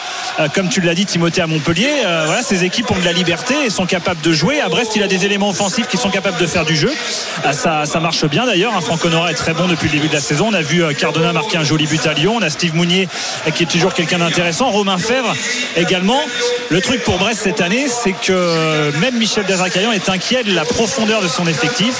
[0.54, 3.70] comme tu l'as dit Timothée à Montpellier, voilà, ces équipes ont de la liberté et
[3.70, 4.60] sont capables de jouer.
[4.60, 6.92] À Brest, il a des éléments offensifs qui sont capables de faire du jeu.
[7.52, 8.74] Ça, ça marche bien d'ailleurs.
[8.74, 8.80] Hein.
[8.80, 10.46] Franck Honora est très bon depuis le début de la saison.
[10.48, 12.36] On a vu euh, Cardona marquer un joli but à Lyon.
[12.38, 13.08] On a Steve Mounier
[13.46, 14.70] euh, qui est toujours quelqu'un d'intéressant.
[14.70, 15.34] Romain Fèvre
[15.76, 16.20] également.
[16.70, 20.54] Le truc pour Brest cette année, c'est que euh, même Michel Dezacarian est inquiet de
[20.54, 21.94] la profondeur de son effectif.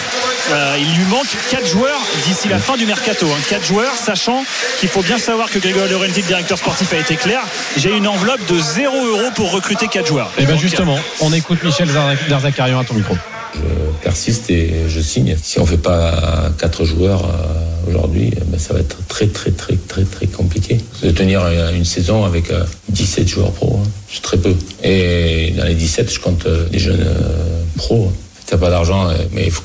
[0.53, 3.27] Euh, il lui manque 4 joueurs d'ici la fin du mercato.
[3.49, 4.45] 4 joueurs, sachant
[4.79, 7.41] qu'il faut bien savoir que Grégory Lorenzi, le directeur sportif, a été clair.
[7.77, 10.31] J'ai une enveloppe de 0 euros pour recruter 4 joueurs.
[10.39, 11.89] Et bien Donc, justement, on écoute Michel
[12.29, 13.17] Derzakarian à ton micro.
[13.55, 13.61] Je
[14.03, 15.37] persiste et je signe.
[15.43, 19.75] Si on fait pas quatre joueurs euh, aujourd'hui, ben, ça va être très très très
[19.77, 20.79] très très compliqué.
[21.03, 23.89] De tenir euh, une saison avec euh, 17 joueurs pro, hein.
[24.11, 24.55] c'est très peu.
[24.85, 28.13] Et dans les 17, je compte euh, les jeunes euh, pros.
[28.47, 29.63] T'as pas d'argent, euh, mais il faut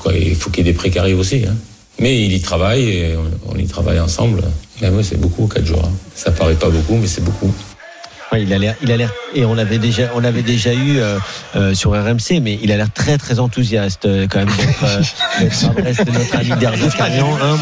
[0.50, 1.44] qu'il y ait des prêts qui arrivent aussi.
[1.48, 1.54] hein.
[1.98, 3.14] Mais il y travaille et
[3.48, 4.42] on, y travaille ensemble.
[4.82, 5.86] Mais ouais, c'est beaucoup, quatre joueurs.
[5.86, 5.92] hein.
[6.14, 7.52] Ça paraît pas beaucoup, mais c'est beaucoup.
[8.32, 10.98] Ouais, il a l'air, il a l'air, et on l'avait déjà, on l'avait déjà eu
[10.98, 11.16] euh,
[11.54, 15.00] euh, sur RMC, mais il a l'air très très enthousiaste euh, quand même d'être, euh,
[15.40, 17.28] d'être à Brest, notre ami Derzakarian.
[17.40, 17.56] Hein,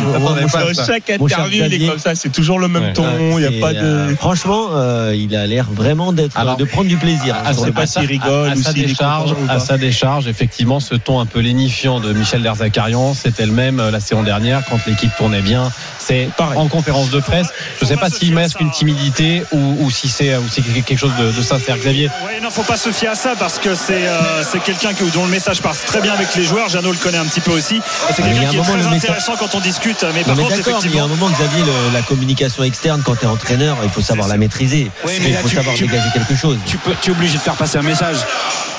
[0.86, 2.14] chaque interview, il est comme ça.
[2.14, 3.04] C'est toujours le même ton.
[3.38, 3.78] Il n'y a pas de.
[3.78, 7.36] euh, franchement, euh, il a l'air vraiment d'être, Alors, de prendre du plaisir.
[7.44, 9.60] sa- le- à sa- rigole à- à ou sa s'il décharge, à pas.
[9.60, 13.90] sa décharge, effectivement, ce ton un peu lénifiant de Michel Derzakarian, c'était le même euh,
[13.90, 15.70] la saison dernière quand l'équipe tournait bien.
[15.98, 16.58] C'est Pareil.
[16.58, 17.48] en conférence de presse.
[17.80, 20.63] Je ne sais pas s'il masque une timidité ou, ou si c'est ou si c'est
[20.72, 21.76] quelque chose de, de sincère.
[21.78, 24.92] Xavier, Oui, non, faut pas se fier à ça parce que c'est euh, c'est quelqu'un
[24.94, 26.68] que- dont le message passe très bien avec les joueurs.
[26.68, 27.80] Jeannot le connaît un petit peu aussi.
[28.08, 30.02] C'est Ah, quelqu'un qui est moment, très message- intéressant quand on discute.
[30.14, 31.92] Mais Non, par mais contre, d'accord, mais il y a un effectivement, moment, Xavier, le-
[31.94, 34.90] la communication externe, quand tu es entraîneur, il faut savoir la maîtriser.
[35.06, 36.58] Oui, mais il faut tu- savoir tu- dégager quelque chose.
[36.66, 38.16] tu peux, tu es obligé de faire passer un message.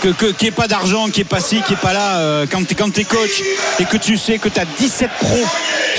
[0.02, 1.82] Que, que, qu'il n'y ait pas d'argent, qu'il n'y ait pas ci, qu'il n'y ait
[1.82, 2.18] pas là.
[2.18, 3.42] euh, quand tu es, quand coach
[3.80, 5.46] et que tu sais que tu as 17 pros,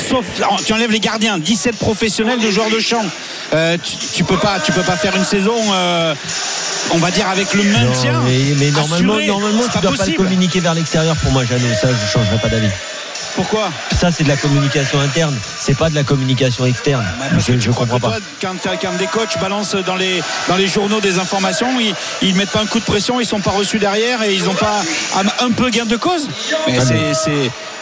[0.09, 0.25] sauf,
[0.65, 3.05] tu enlèves les gardiens, 17 professionnels de joueurs de champ.
[3.55, 6.15] Euh, tu, tu peux pas, tu peux pas faire une saison, euh,
[6.93, 8.13] on va dire avec le maintien.
[8.13, 9.27] Non, mais, mais normalement, assuré.
[9.27, 11.75] normalement C'est tu pas dois pas le communiquer vers l'extérieur pour moi, Jeannot.
[11.81, 12.71] Ça, je changerai pas d'avis.
[13.35, 13.71] Pourquoi?
[13.95, 15.37] Ça, c'est de la communication interne.
[15.59, 17.05] C'est pas de la communication externe.
[17.31, 18.19] Parce je, crois comprends pas.
[18.41, 22.51] toi, quand, des coachs balancent dans les, dans les journaux des informations, ils, ils mettent
[22.51, 24.83] pas un coup de pression, ils sont pas reçus derrière et ils n'ont pas
[25.17, 26.29] un, un peu gain de cause.
[26.67, 27.13] Mais Ah,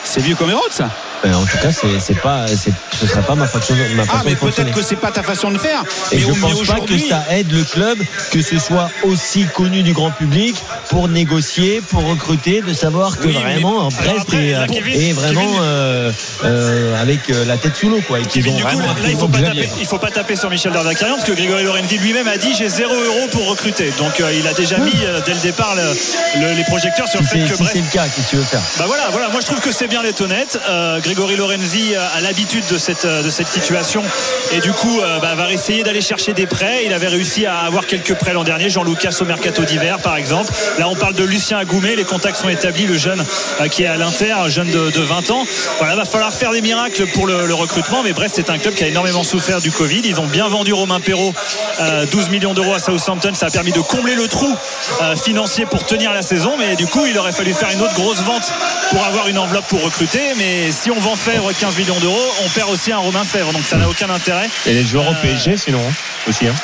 [0.02, 0.90] c'est vieux comme Hérode, ça.
[1.24, 4.34] Ben, en tout cas, c'est pas, ce serait pas ma façon, ma façon Ah, mais
[4.36, 5.82] peut-être que c'est pas ta façon de faire.
[6.12, 7.98] Et mais je pense pas que ça aide le club
[8.30, 10.54] que ce soit aussi connu du grand public
[10.90, 15.12] pour négocier, pour recruter, de savoir que Oui, vraiment Brest après, est, euh, Kevin- est
[15.12, 16.12] vraiment Kevin- euh,
[16.44, 18.18] euh, avec euh, la tête sous l'eau quoi.
[18.20, 19.38] Et qu'ils Kevin, ont du coup, vraiment là, un il faut, pas
[19.80, 22.68] il faut pas taper sur Michel Derzakarian parce que Grégory Lorenzi lui-même a dit j'ai
[22.68, 23.92] 0 euros pour recruter.
[23.98, 27.20] Donc euh, il a déjà mis euh, dès le départ le- le- les projecteurs sur
[27.20, 28.60] Si le fait que si Brest c'est le cas, qu'est-ce que tu veux faire?
[28.78, 29.28] Bah voilà, voilà.
[29.30, 30.58] Moi je trouve que c'est bien d'être honnête.
[30.68, 34.02] Euh, Grégory Lorenzi euh, a l'habitude de cette euh, de cette situation
[34.52, 36.82] et du coup euh, bah, va essayer d'aller chercher des prêts.
[36.86, 38.68] Il avait réussi à avoir quelques prêts l'an dernier.
[38.68, 40.52] Jean Lucas au mercato d'hiver par exemple.
[40.78, 41.94] Là on parle de Lucien Agoumet.
[41.94, 42.86] Les contacts sont établis.
[42.86, 43.24] Le jeune
[43.60, 45.44] euh, qui est à l'Inter, jeune de, de 20 ans.
[45.78, 48.02] Voilà, va falloir faire des miracles pour le, recrutement.
[48.02, 50.02] Mais Brest c'est un club qui a énormément souffert du Covid.
[50.04, 51.32] Ils ont bien vendu Romain Perrault,
[51.80, 53.34] euh, 12 millions d'euros à Southampton.
[53.34, 54.52] Ça a permis de combler le trou
[55.02, 56.56] euh, financier pour tenir la saison.
[56.58, 58.52] Mais du coup il aurait fallu faire une autre grosse vente
[58.90, 60.20] pour avoir une enveloppe pour recruter.
[60.36, 63.52] Mais si on vend Fèvre 15 millions d'euros, on perd aussi un Romain Fèvre.
[63.52, 64.48] Donc ça n'a aucun intérêt.
[64.66, 65.92] Et les joueurs au Euh, PSG, sinon, hein,
[66.28, 66.46] aussi.
[66.46, 66.54] Hein.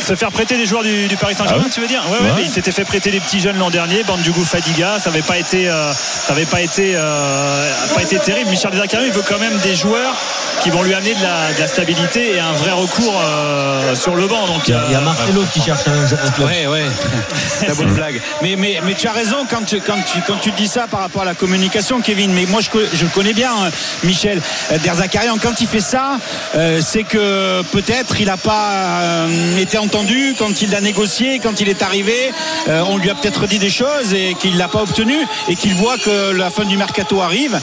[0.00, 2.24] Se faire prêter des joueurs du, du Paris Saint-Germain, Ah tu veux dire Ouais, ouais,
[2.26, 2.32] Ouais.
[2.36, 5.38] mais il s'était fait prêter des petits jeunes l'an dernier, Bandjougou Fadiga, ça n'avait pas
[5.38, 8.50] été, euh, ça avait pas été, euh, pas été terrible.
[8.50, 10.14] Michel Dezacarian, il veut quand même des joueurs
[10.62, 14.14] qui vont lui amener de la, de la stabilité et un vrai recours euh, sur
[14.16, 14.46] le banc.
[14.46, 16.48] Donc Il y a, il y a Marcelo qui cherche un, un club.
[16.48, 16.84] Ouais, ouais,
[17.68, 18.20] la bonne blague.
[18.42, 21.00] Mais, mais, mais tu as raison quand tu, quand, tu, quand tu dis ça par
[21.00, 22.32] rapport à la communication, Kevin.
[22.32, 23.70] Mais moi, je, je le connais bien, hein,
[24.02, 24.40] Michel
[24.82, 25.36] Derzakarian.
[25.42, 26.18] Quand il fait ça,
[26.54, 31.60] euh, c'est que peut-être il n'a pas euh, été entendu quand il a négocié, quand
[31.60, 32.32] il est arrivé.
[32.68, 35.14] euh, on lui a peut-être dit des choses et qu'il l'a pas obtenu
[35.48, 37.58] et qu'il voit que la fin du mercato arrive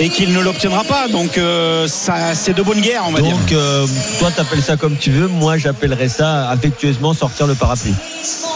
[0.00, 1.08] et qu'il ne l'obtiendra pas.
[1.08, 3.36] Donc, euh, ça, c'est de bonne guerre, on va dire.
[3.36, 3.86] Donc, euh,
[4.18, 5.28] toi, t'appelles ça comme tu veux.
[5.28, 7.94] Moi, j'appellerais ça affectueusement sortir le parapluie.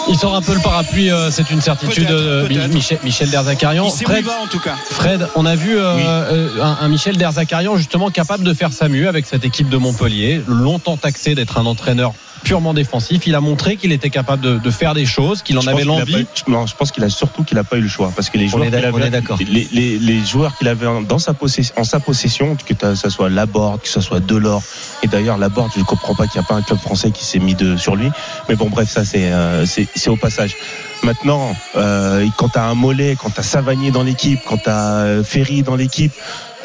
[0.09, 2.07] il sort un peu le parapluie, euh, c'est une certitude.
[2.07, 2.72] Peut-être, euh, peut-être.
[2.74, 3.89] Michel, Michel Derzakarian.
[3.91, 4.76] Fred, va en tout cas.
[4.91, 6.03] Fred, on a vu euh, Oui.
[6.07, 9.76] euh, un, un Michel Derzakarian justement capable de faire sa mue avec cette équipe de
[9.76, 12.12] Montpellier, longtemps taxé d'être un entraîneur
[12.45, 13.26] purement défensif.
[13.26, 15.83] Il a montré qu'il était capable de, de faire des choses, qu'il en Je avait
[15.85, 16.24] l'envie.
[16.47, 18.47] non, je pense qu'il a surtout qu'il a pas eu le choix parce que les
[18.55, 18.70] On joueurs
[19.11, 19.39] d'accord.
[19.41, 23.11] les, les, les joueurs qu'il avait en- dans sa possession, en sa possession, que ça
[23.11, 24.62] soit Laborde, que ce soit Delors,
[25.03, 27.24] et d'ailleurs Laborde, je ne comprends pas qu'il n'y a pas un club français qui
[27.24, 28.09] s'est mis de, sur lui.
[28.49, 30.55] Mais bon, bref, ça c'est euh, c'est au passage.
[31.03, 35.62] Maintenant, euh, quand t'as un Mollet, quand t'as Savanier dans l'équipe, quand t'as euh, Ferry
[35.62, 36.12] dans l'équipe.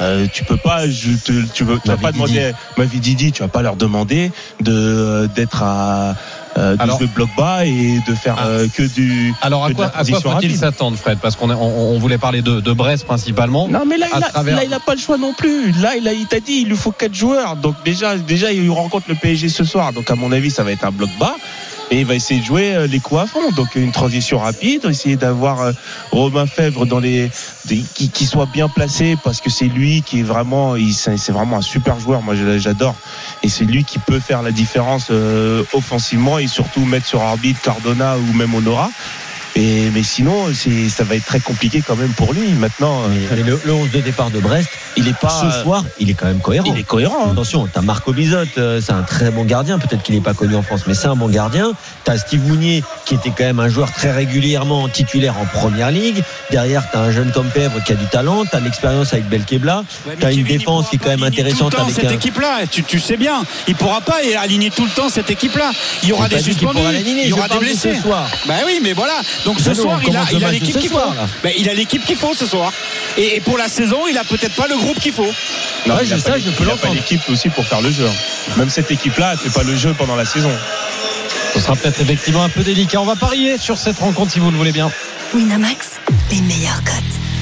[0.02, 3.48] Euh, tu peux pas, je te, tu veux, tu vas pas demander, Mavididi, tu vas
[3.48, 4.32] pas leur demander
[4.62, 6.16] de d'être à
[6.58, 8.48] euh, de Alors- jouer bloc bas et de faire Ah.
[8.48, 11.20] euh, que du Alors à que de quoi, à quoi faut-il s'attendre, Fred?
[11.20, 11.56] Parce qu'on on,
[11.96, 13.68] on voulait parler de, de Brest principalement.
[13.68, 15.72] Non mais là à il, a, travers- là, il a pas le choix non plus.
[15.82, 17.56] Là il a il t'a dit il lui faut quatre joueurs.
[17.56, 19.94] Donc déjà déjà il rencontre le PSG ce soir.
[19.94, 21.36] Donc à mon avis ça va être un bloc bas.
[21.92, 23.52] Et il va essayer de jouer euh, les coups à fond.
[23.52, 25.72] Donc une transition rapide, essayer d'avoir euh,
[26.12, 27.30] Romain Fèvre dans les
[27.68, 31.62] qui, qui soit bien placé parce que c'est lui qui est vraiment c'est vraiment un
[31.62, 32.22] super joueur.
[32.22, 32.96] Moi j'adore
[33.42, 37.62] et c'est lui qui peut faire la différence euh, offensivement et surtout mettre sur arbitre
[37.62, 38.90] Cardona ou même Honora.
[39.56, 42.47] Et mais sinon c'est ça va être très compliqué quand même pour lui.
[42.54, 45.84] Maintenant euh, Mais le, le 11 de départ de Brest, il est pas ce soir,
[45.99, 46.72] il est quand même cohérent.
[46.74, 47.28] il est cohérent.
[47.28, 47.32] hein.
[47.34, 49.78] Attention, t'as Marco Bizot, euh, c'est un très bon gardien.
[49.80, 51.74] Peut-être qu'il n'est pas connu en France, mais c'est un bon gardien.
[52.04, 56.24] T'as Steve Mounier, qui était quand même un joueur très régulièrement titulaire en première ligue.
[56.51, 58.43] Derrière, t'as un jeune comme Fèvre qui a du talent.
[58.49, 59.84] T'as l'expérience avec Belkebla.
[60.08, 62.06] Ouais, T'as une il défense qui est quand même intéressante tout le temps avec cette
[62.12, 62.14] un.
[62.16, 62.60] équipe-là.
[62.72, 65.72] Tu, tu sais bien, il pourra pas aligner tout le temps cette équipe-là.
[66.01, 67.95] Il y aura des suspendus, l'aligner, il y aura des blessés.
[67.95, 68.28] ce soir.
[68.47, 69.14] Bah oui, mais voilà.
[69.46, 70.98] Donc ce soir, il a, il l'équipe qu'il faut.
[71.44, 72.72] Bah, il a l'équipe qu'il faut ce soir.
[73.18, 75.32] Et, et pour la saison, il a peut-être pas le groupe qu'il faut.
[75.86, 76.94] Non, Ouais, je- l'é- je peux il a pas l'entendre.
[76.96, 78.10] l'équipe aussi pour faire le jeu.
[78.58, 80.52] Même cette équipe-là, elle fait pas le jeu pendant la saison.
[81.54, 83.02] Ce sera peut-être effectivement un peu délicat.
[83.02, 84.89] On va parier sur cette rencontre si vous le voulez bien.
[85.34, 86.00] Winamax,
[86.32, 86.94] les meilleurs cotes.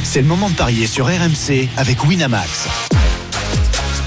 [0.03, 2.67] C'est le moment de parier sur RMC avec Winamax.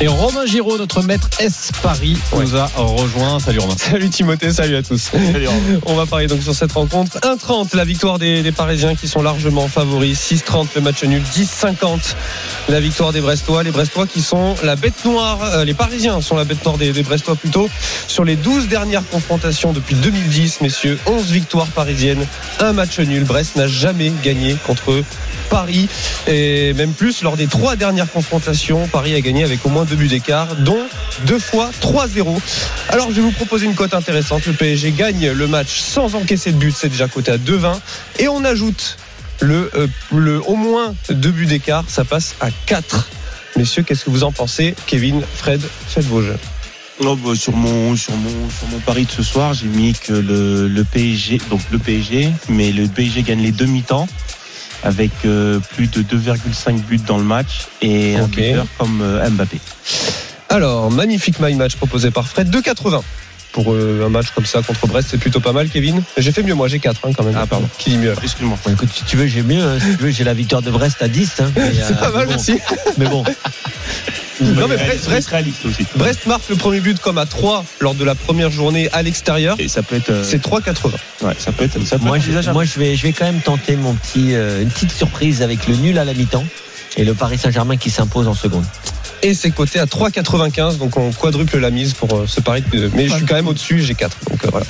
[0.01, 3.39] Et Romain Giraud, notre maître S Paris, nous a rejoint.
[3.39, 3.75] Salut Romain.
[3.79, 5.13] Salut Timothée, salut à tous.
[5.87, 7.19] On va parler donc sur cette rencontre.
[7.21, 10.19] 1-30, la victoire des, des Parisiens qui sont largement favoris.
[10.33, 11.23] 6-30, le match nul.
[11.23, 12.17] 10-50,
[12.69, 13.63] la victoire des Brestois.
[13.63, 16.93] Les Brestois qui sont la bête noire, euh, les Parisiens sont la bête noire des,
[16.93, 17.71] des Brestois plutôt.
[18.09, 22.27] Sur les 12 dernières confrontations depuis 2010, messieurs, 11 victoires parisiennes,
[22.59, 23.25] un match nul.
[23.25, 25.03] Brest n'a jamais gagné contre
[25.55, 25.89] Paris.
[26.27, 29.95] Et même plus, lors des trois dernières confrontations, Paris a gagné avec au moins deux
[29.95, 30.83] buts d'écart, dont
[31.27, 32.41] deux fois 3-0.
[32.89, 34.47] Alors je vais vous proposer une cote intéressante.
[34.47, 37.79] Le PSG gagne le match sans encaisser de but, c'est déjà coté à 2-20.
[38.19, 38.97] Et on ajoute
[39.39, 43.09] le, euh, le au moins deux buts d'écart, ça passe à 4.
[43.57, 46.37] Messieurs, qu'est-ce que vous en pensez Kevin, Fred, faites vos jeux.
[46.99, 51.39] Sur mon sur mon sur mon pari de ce soir, j'ai mis que le, PSG
[51.51, 54.09] donc le PSG, mais le PSG gagne les deux mi-temps
[54.85, 59.59] avec euh, plus de 2,5 buts dans le match et un buteur comme euh, Mbappé.
[60.51, 63.01] Alors, magnifique my match proposé par Fred, 2,80.
[63.55, 66.03] Pour euh, un match comme ça contre Brest, c'est plutôt pas mal, Kevin.
[66.19, 67.35] J'ai fait mieux, moi, j'ai 4 quand même.
[67.39, 67.69] Ah, pardon.
[67.79, 68.59] Qui dit mieux Excuse-moi.
[68.65, 69.63] Bon, écoute, si tu veux, j'ai mieux.
[69.63, 69.79] hein.
[69.81, 71.41] Si tu veux, j'ai la victoire de Brest à 10.
[71.41, 71.53] hein.
[71.55, 72.31] C'est euh, pas mal, mais bon.
[72.31, 72.59] merci.
[72.99, 73.25] Mais bon,
[74.41, 75.87] Non, mais Brest, Brest, réaliste aussi.
[75.95, 79.55] Brest marque le premier but comme à 3 lors de la première journée à l'extérieur.
[79.61, 80.91] Et ça peut être euh, C'est 3,80.
[81.23, 83.25] ouais, ça peut être ça peut moi, être je, moi je, vais, je vais quand
[83.27, 86.45] même tenter mon petit, euh, une petite surprise avec le nul à la mi-temps
[86.97, 88.65] et le Paris Saint-Germain qui s'impose en seconde.
[89.25, 90.77] Et c'est coté à 3,95.
[90.77, 92.63] Donc on quadruple la mise pour euh, ce pari.
[92.93, 94.19] Mais je suis quand même au-dessus, j'ai 4.
[94.29, 94.67] Donc euh, voilà.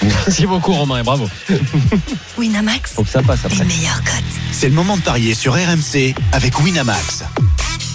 [0.00, 1.28] Merci beaucoup Romain et bravo.
[2.38, 4.22] Winamax, Faut que ça passe les après.
[4.52, 7.24] C'est le moment de parier sur RMC avec Winamax.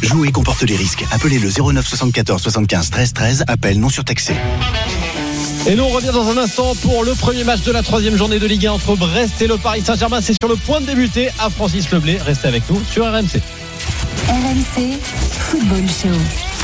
[0.03, 1.03] Jouer comporte les risques.
[1.11, 3.43] Appelez le 09 74 75 13 13.
[3.47, 4.35] Appel non surtaxé.
[5.65, 8.37] Et nous on revient dans un instant pour le premier match de la troisième journée
[8.37, 10.19] de Ligue 1 entre Brest et le Paris Saint-Germain.
[10.21, 12.19] C'est sur le point de débuter à Francis Leblé.
[12.23, 13.41] Restez avec nous sur RMC.
[14.27, 14.97] RMC,
[15.49, 16.55] Football Show.